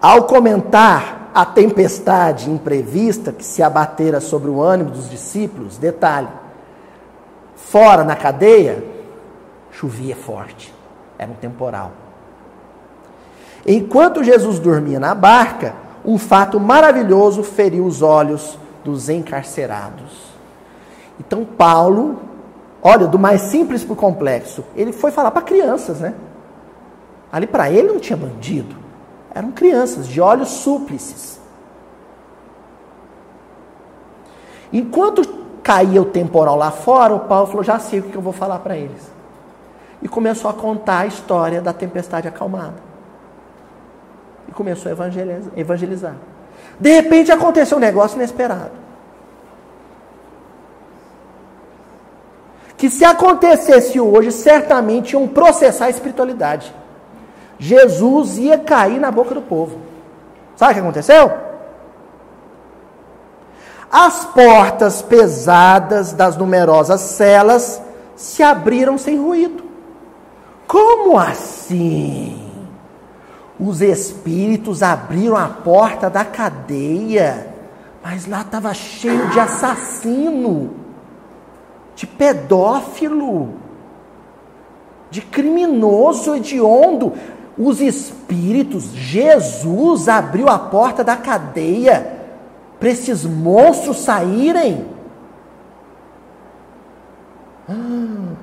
[0.00, 6.28] Ao comentar a tempestade imprevista que se abatera sobre o ânimo dos discípulos, detalhe,
[7.56, 8.84] fora na cadeia,
[9.72, 10.72] chovia forte,
[11.18, 12.03] era um temporal.
[13.66, 20.34] Enquanto Jesus dormia na barca, um fato maravilhoso feriu os olhos dos encarcerados.
[21.18, 22.20] Então, Paulo,
[22.82, 26.14] olha, do mais simples para o complexo, ele foi falar para crianças, né?
[27.32, 28.76] Ali para ele não tinha bandido,
[29.34, 31.40] eram crianças de olhos súplices.
[34.72, 35.26] Enquanto
[35.62, 38.58] caía o temporal lá fora, o Paulo falou: Já sei o que eu vou falar
[38.58, 39.10] para eles.
[40.02, 42.93] E começou a contar a história da tempestade acalmada.
[44.54, 44.94] Começou a
[45.56, 46.14] evangelizar.
[46.78, 48.84] De repente aconteceu um negócio inesperado.
[52.84, 56.70] que se acontecesse hoje, certamente iam processar a espiritualidade.
[57.58, 59.78] Jesus ia cair na boca do povo.
[60.54, 61.32] Sabe o que aconteceu?
[63.90, 67.80] As portas pesadas das numerosas celas
[68.16, 69.64] se abriram sem ruído.
[70.66, 72.43] Como assim?
[73.58, 77.54] Os espíritos abriram a porta da cadeia,
[78.02, 80.84] mas lá estava cheio de assassino
[81.94, 83.54] de pedófilo,
[85.10, 87.12] de criminoso hediondo.
[87.56, 92.20] Os espíritos, Jesus abriu a porta da cadeia
[92.80, 94.86] para esses monstros saírem.
[97.68, 98.34] Ah.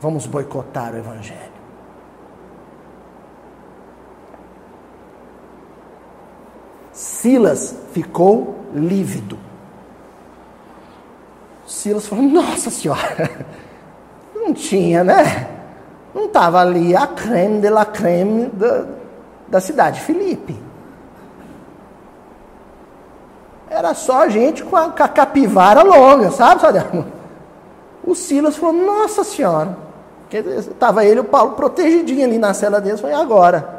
[0.00, 1.47] Vamos boicotar o Evangelho.
[6.98, 9.38] Silas ficou lívido.
[11.64, 13.46] Silas falou: Nossa Senhora,
[14.34, 15.48] não tinha, né?
[16.12, 18.84] Não estava ali a creme de la creme da,
[19.46, 20.60] da cidade Filipe.
[23.70, 27.06] Era só gente com a, com a capivara longa, sabe, Sadão?
[28.04, 29.78] O Silas falou: Nossa Senhora.
[30.32, 33.00] Estava ele e o Paulo protegidinho ali na cela deles.
[33.00, 33.77] Foi agora.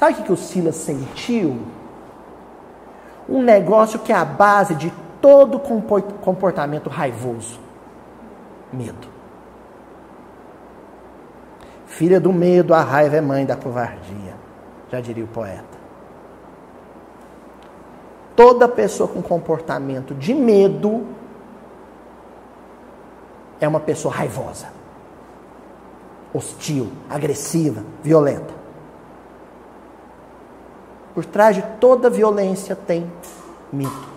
[0.00, 1.60] Sabe o que, que o Silas sentiu?
[3.28, 4.90] Um negócio que é a base de
[5.20, 7.60] todo comportamento raivoso:
[8.72, 9.06] medo.
[11.84, 14.34] Filha do medo, a raiva é mãe da covardia,
[14.90, 15.78] já diria o poeta.
[18.34, 21.08] Toda pessoa com comportamento de medo
[23.60, 24.68] é uma pessoa raivosa,
[26.32, 28.59] hostil, agressiva, violenta.
[31.14, 33.10] Por trás de toda violência tem
[33.72, 34.10] medo.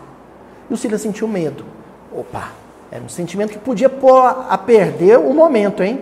[0.70, 1.66] E o Silas sentiu medo.
[2.12, 2.50] Opa,
[2.92, 6.00] era um sentimento que podia pôr a perder o momento, hein?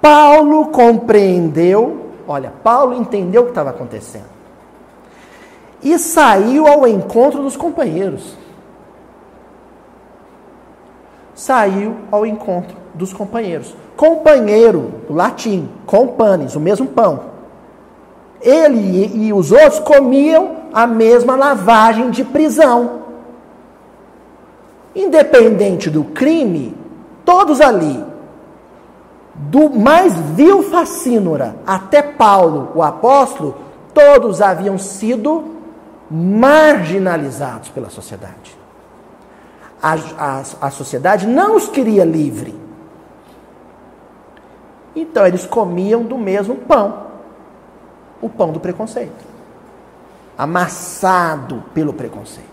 [0.00, 4.38] Paulo compreendeu, olha, Paulo entendeu o que estava acontecendo.
[5.82, 8.36] E saiu ao encontro dos companheiros.
[11.34, 13.74] Saiu ao encontro dos companheiros.
[13.96, 17.37] Companheiro, do latim, companes, o mesmo pão.
[18.40, 23.02] Ele e os outros comiam a mesma lavagem de prisão.
[24.94, 26.76] Independente do crime,
[27.24, 28.04] todos ali,
[29.34, 33.56] do mais vil facínora até Paulo, o apóstolo,
[33.92, 35.56] todos haviam sido
[36.10, 38.56] marginalizados pela sociedade.
[39.82, 42.54] A, a, a sociedade não os queria livre.
[44.94, 47.07] Então eles comiam do mesmo pão
[48.20, 49.38] o pão do preconceito
[50.38, 52.46] amassado pelo preconceito.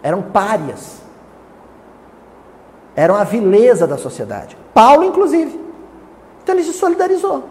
[0.00, 1.02] Eram párias.
[2.94, 4.56] Eram a vileza da sociedade.
[4.72, 5.60] Paulo, inclusive.
[6.40, 7.48] Então ele se solidarizou.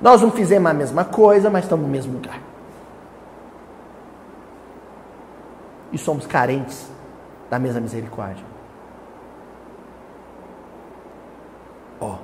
[0.00, 2.40] Nós não fizemos a mesma coisa, mas estamos no mesmo lugar.
[5.92, 6.90] E somos carentes
[7.48, 8.44] da mesma misericórdia.
[12.00, 12.16] Ó.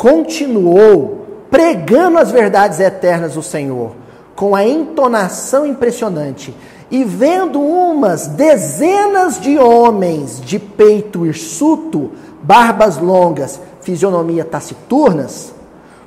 [0.00, 3.94] Continuou pregando as verdades eternas do Senhor,
[4.34, 6.56] com a entonação impressionante,
[6.90, 15.52] e vendo umas dezenas de homens de peito hirsuto, barbas longas, fisionomia taciturnas,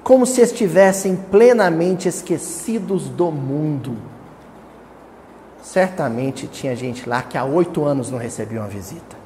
[0.03, 3.95] como se estivessem plenamente esquecidos do mundo.
[5.61, 9.22] Certamente tinha gente lá que há oito anos não recebia uma visita.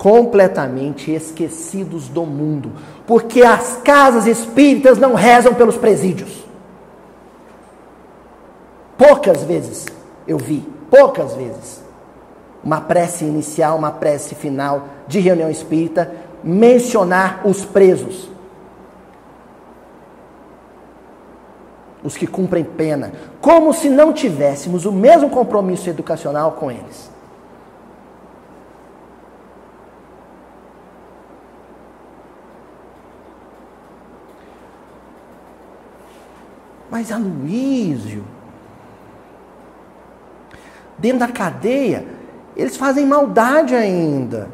[0.00, 2.72] Completamente esquecidos do mundo,
[3.06, 6.42] porque as casas espíritas não rezam pelos presídios.
[8.96, 9.84] Poucas vezes
[10.26, 11.82] eu vi, poucas vezes
[12.64, 16.10] uma prece inicial, uma prece final de reunião espírita,
[16.42, 18.30] mencionar os presos.
[22.02, 27.09] Os que cumprem pena, como se não tivéssemos o mesmo compromisso educacional com eles.
[37.00, 38.22] Mas Aloísio,
[40.98, 42.04] dentro da cadeia,
[42.54, 44.50] eles fazem maldade ainda.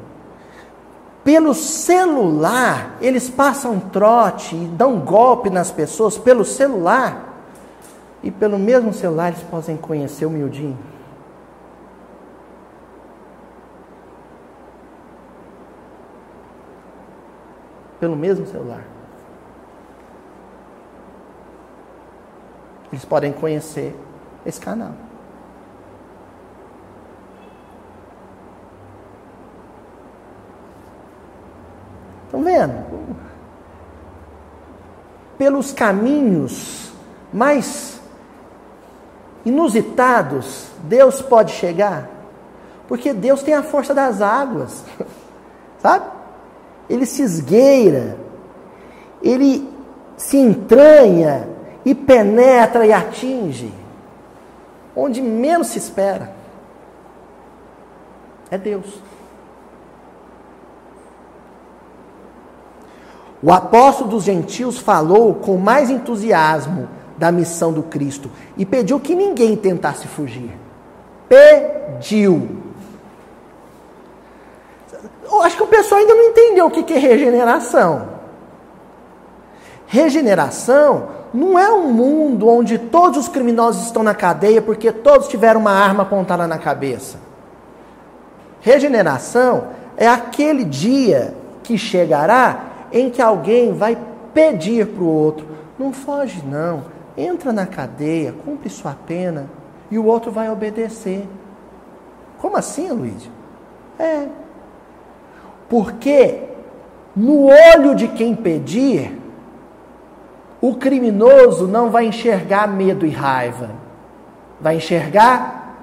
[1.24, 7.35] Pelo celular, eles passam trote e dão golpe nas pessoas pelo celular.
[8.23, 10.78] E pelo mesmo celular eles podem conhecer o miudinho.
[17.98, 18.95] Pelo mesmo celular.
[22.92, 23.94] Eles podem conhecer
[24.44, 24.92] esse canal.
[32.26, 32.84] Estão vendo?
[35.38, 36.92] Pelos caminhos
[37.32, 38.00] mais
[39.44, 42.08] inusitados, Deus pode chegar.
[42.88, 44.84] Porque Deus tem a força das águas.
[45.78, 46.06] Sabe?
[46.88, 48.16] Ele se esgueira.
[49.22, 49.68] Ele
[50.16, 51.55] se entranha
[51.86, 53.72] e penetra e atinge
[54.96, 56.32] onde menos se espera.
[58.50, 59.00] É Deus.
[63.40, 69.14] O apóstolo dos gentios falou com mais entusiasmo da missão do Cristo e pediu que
[69.14, 70.50] ninguém tentasse fugir.
[71.28, 72.62] Pediu.
[75.22, 78.15] Eu acho que o pessoal ainda não entendeu o que é regeneração.
[79.86, 85.60] Regeneração não é um mundo onde todos os criminosos estão na cadeia porque todos tiveram
[85.60, 87.18] uma arma apontada na cabeça.
[88.60, 93.96] Regeneração é aquele dia que chegará em que alguém vai
[94.32, 95.46] pedir para o outro:
[95.78, 96.84] não foge, não,
[97.16, 99.48] entra na cadeia, cumpre sua pena,
[99.90, 101.26] e o outro vai obedecer.
[102.38, 103.30] Como assim, Luiz?
[103.98, 104.26] É.
[105.68, 106.42] Porque
[107.14, 109.26] no olho de quem pedir,
[110.68, 113.70] o criminoso não vai enxergar medo e raiva,
[114.60, 115.76] vai enxergar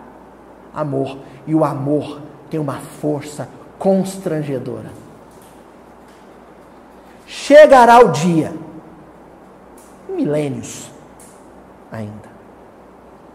[0.73, 1.17] amor.
[1.45, 3.47] E o amor tem uma força
[3.77, 4.91] constrangedora.
[7.25, 8.53] Chegará o dia,
[10.09, 10.89] milênios
[11.91, 12.29] ainda,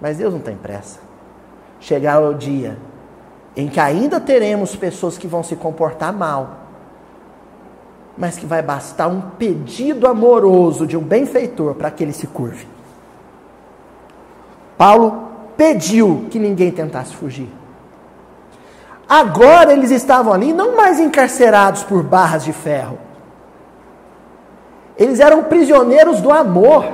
[0.01, 1.01] mas Deus não tem pressa.
[1.81, 2.77] Chegará o dia
[3.57, 6.68] em que ainda teremos pessoas que vão se comportar mal,
[8.19, 12.67] mas que vai bastar um pedido amoroso de um benfeitor para que ele se curve.
[14.77, 17.49] Paulo pediu que ninguém tentasse fugir.
[19.09, 22.99] Agora eles estavam ali não mais encarcerados por barras de ferro.
[24.97, 26.85] Eles eram prisioneiros do amor.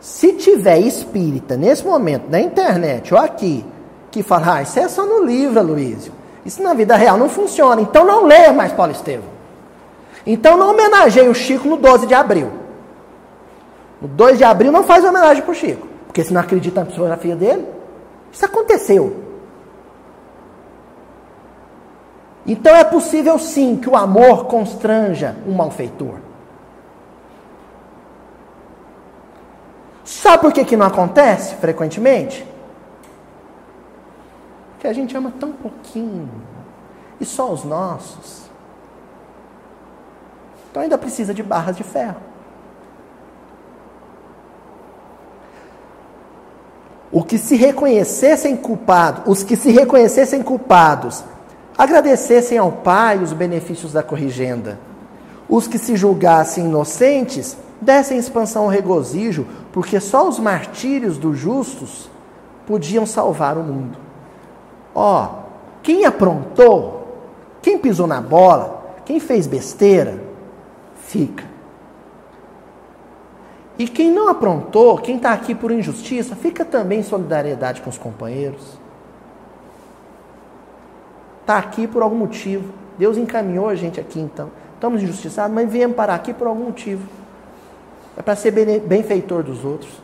[0.00, 3.64] Se tiver espírita nesse momento na internet ou aqui
[4.14, 6.12] que fala, ah, isso é só no livro, Luísio.
[6.46, 7.80] Isso na vida real não funciona.
[7.80, 9.28] Então não leia mais Paulo Estevam.
[10.24, 12.50] Então não homenageie o Chico no 12 de abril.
[14.00, 15.88] No 2 de abril não faz homenagem para o Chico.
[16.06, 17.66] Porque se não acredita na psicografia dele,
[18.32, 19.24] isso aconteceu.
[22.46, 26.18] Então é possível sim que o amor constranja um malfeitor.
[30.04, 32.53] Sabe por que, que não acontece frequentemente?
[34.84, 36.28] Porque a gente ama tão pouquinho.
[37.18, 38.42] E só os nossos.
[40.70, 42.20] Então ainda precisa de barras de ferro.
[47.10, 51.24] O que se reconhecessem culpados, os que se reconhecessem culpados,
[51.78, 54.78] agradecessem ao Pai os benefícios da corrigenda.
[55.48, 62.10] Os que se julgassem inocentes, dessem expansão ao regozijo, porque só os martírios dos justos
[62.66, 64.03] podiam salvar o mundo.
[64.94, 65.28] Ó,
[65.82, 67.18] quem aprontou,
[67.60, 70.22] quem pisou na bola, quem fez besteira,
[70.96, 71.44] fica.
[73.78, 77.98] E quem não aprontou, quem está aqui por injustiça, fica também em solidariedade com os
[77.98, 78.78] companheiros.
[81.40, 82.72] Está aqui por algum motivo.
[82.96, 84.50] Deus encaminhou a gente aqui então.
[84.74, 87.06] Estamos injustiçados, mas viemos parar aqui por algum motivo.
[88.16, 90.03] É para ser benfeitor dos outros.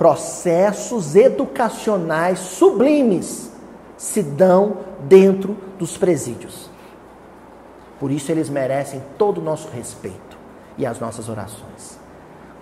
[0.00, 3.52] Processos educacionais sublimes
[3.98, 6.70] se dão dentro dos presídios.
[7.98, 10.38] Por isso eles merecem todo o nosso respeito
[10.78, 12.00] e as nossas orações.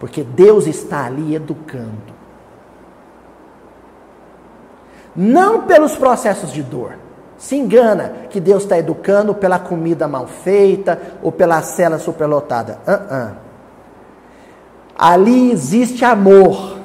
[0.00, 2.12] Porque Deus está ali educando.
[5.14, 6.98] Não pelos processos de dor.
[7.36, 12.80] Se engana que Deus está educando pela comida mal feita ou pela cela superlotada.
[12.84, 13.32] Uh -uh.
[14.98, 16.77] Ali existe amor.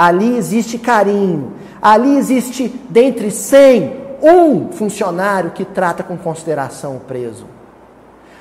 [0.00, 1.52] Ali existe carinho.
[1.82, 7.44] Ali existe, dentre cem, um funcionário que trata com consideração o preso.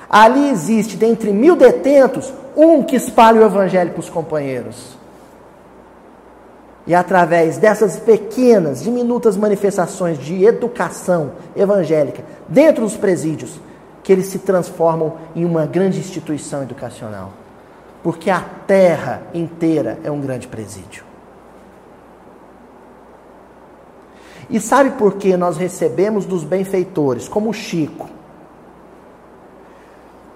[0.09, 4.97] Ali existe, dentre mil detentos, um que espalha o evangelho para os companheiros.
[6.87, 13.59] E através dessas pequenas, diminutas manifestações de educação evangélica dentro dos presídios,
[14.01, 17.33] que eles se transformam em uma grande instituição educacional.
[18.01, 21.08] Porque a terra inteira é um grande presídio.
[24.49, 28.09] E sabe por que nós recebemos dos benfeitores, como Chico,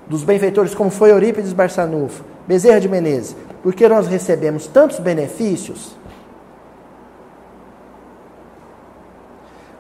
[0.08, 5.98] dos benfeitores como foi Eurípides Barçanufo, Bezerra de Menezes, porque nós recebemos tantos benefícios,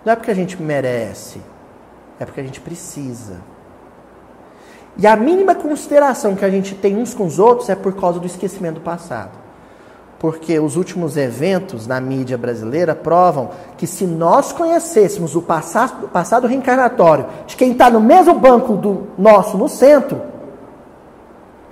[0.04, 1.40] não é porque a gente merece,
[2.20, 3.40] é porque a gente precisa.
[4.98, 8.20] E a mínima consideração que a gente tem uns com os outros é por causa
[8.20, 9.43] do esquecimento do passado
[10.24, 16.48] porque os últimos eventos na mídia brasileira provam que se nós conhecêssemos o passado, passado
[16.48, 20.22] reencarnatório de quem está no mesmo banco do nosso no centro,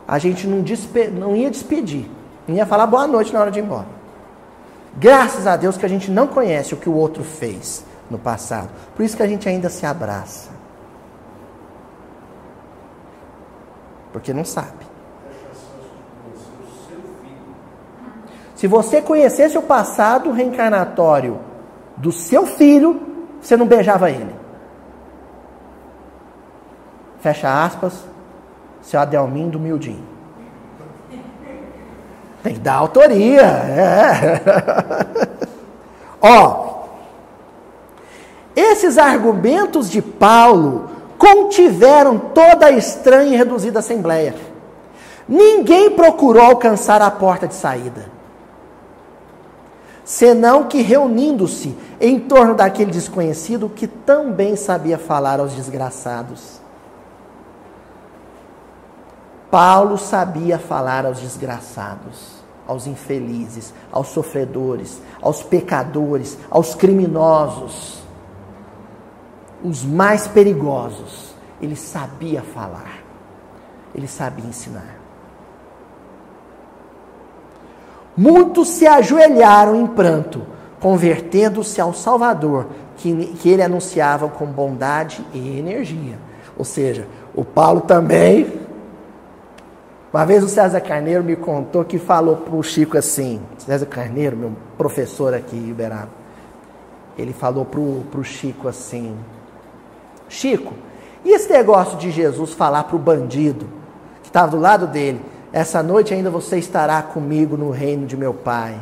[0.06, 2.11] a gente não, despe, não ia despedir,
[2.45, 3.88] não ia falar boa noite na hora de ir embora.
[4.98, 8.68] Graças a Deus que a gente não conhece o que o outro fez no passado.
[8.98, 10.49] Por isso que a gente ainda se abraça.
[14.11, 14.90] Porque não sabe.
[18.62, 21.40] Se você conhecesse o passado reencarnatório
[21.98, 23.02] do seu filho,
[23.42, 24.36] você não beijava ele.
[27.22, 28.06] Fecha aspas,
[28.84, 30.06] seu Adelmindo Mildinho.
[32.44, 33.42] Tem que dar autoria.
[33.42, 34.42] É.
[36.22, 36.84] Ó,
[38.56, 44.36] esses argumentos de Paulo contiveram toda a estranha e reduzida assembleia.
[45.28, 48.20] Ninguém procurou alcançar a porta de saída,
[50.12, 56.60] senão que reunindo-se em torno daquele desconhecido que também sabia falar aos desgraçados.
[59.50, 68.04] Paulo sabia falar aos desgraçados, aos infelizes, aos sofredores, aos pecadores, aos criminosos,
[69.64, 71.34] os mais perigosos.
[71.62, 73.02] Ele sabia falar,
[73.96, 75.01] ele sabia ensinar.
[78.16, 80.42] Muitos se ajoelharam em pranto,
[80.80, 82.68] convertendo-se ao Salvador,
[82.98, 86.18] que, que ele anunciava com bondade e energia.
[86.58, 88.62] Ou seja, o Paulo também
[90.14, 94.36] uma vez o César Carneiro me contou que falou para o Chico assim, César Carneiro,
[94.36, 96.10] meu professor aqui em Uberaba,
[97.18, 99.16] ele falou para o Chico assim,
[100.28, 100.74] Chico,
[101.24, 103.66] e esse negócio de Jesus falar para o bandido
[104.22, 105.22] que estava do lado dele,
[105.53, 108.80] essa noite ainda você estará comigo no reino de meu pai.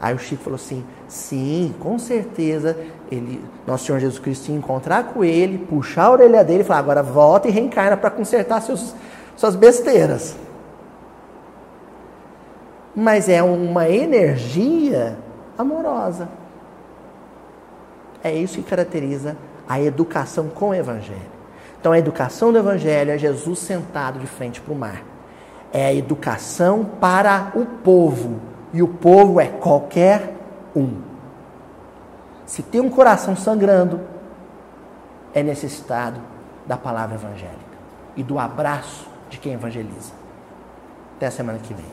[0.00, 2.76] Aí o Chico falou assim, sim, com certeza,
[3.10, 6.80] ele, nosso Senhor Jesus Cristo ia encontrar com ele, puxar a orelha dele e falar,
[6.80, 8.94] agora volta e reencarna para consertar seus
[9.36, 10.36] suas besteiras.
[12.94, 15.18] Mas é uma energia
[15.58, 16.28] amorosa.
[18.24, 19.36] É isso que caracteriza
[19.68, 21.36] a educação com o Evangelho.
[21.78, 25.02] Então, a educação do Evangelho é Jesus sentado de frente para o mar.
[25.76, 28.40] É a educação para o povo.
[28.72, 30.34] E o povo é qualquer
[30.74, 31.02] um.
[32.46, 34.00] Se tem um coração sangrando,
[35.34, 36.18] é necessitado
[36.66, 37.76] da palavra evangélica
[38.16, 40.14] e do abraço de quem evangeliza.
[41.16, 41.84] Até a semana que vem.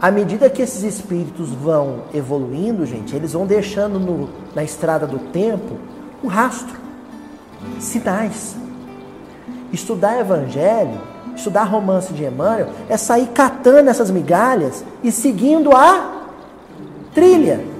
[0.00, 5.18] À medida que esses espíritos vão evoluindo, gente, eles vão deixando no, na estrada do
[5.32, 5.76] tempo
[6.22, 6.78] um rastro,
[7.80, 8.64] sinais.
[9.72, 11.00] Estudar evangelho,
[11.34, 16.24] estudar romance de Emmanuel, é sair catando essas migalhas e seguindo a
[17.14, 17.75] trilha.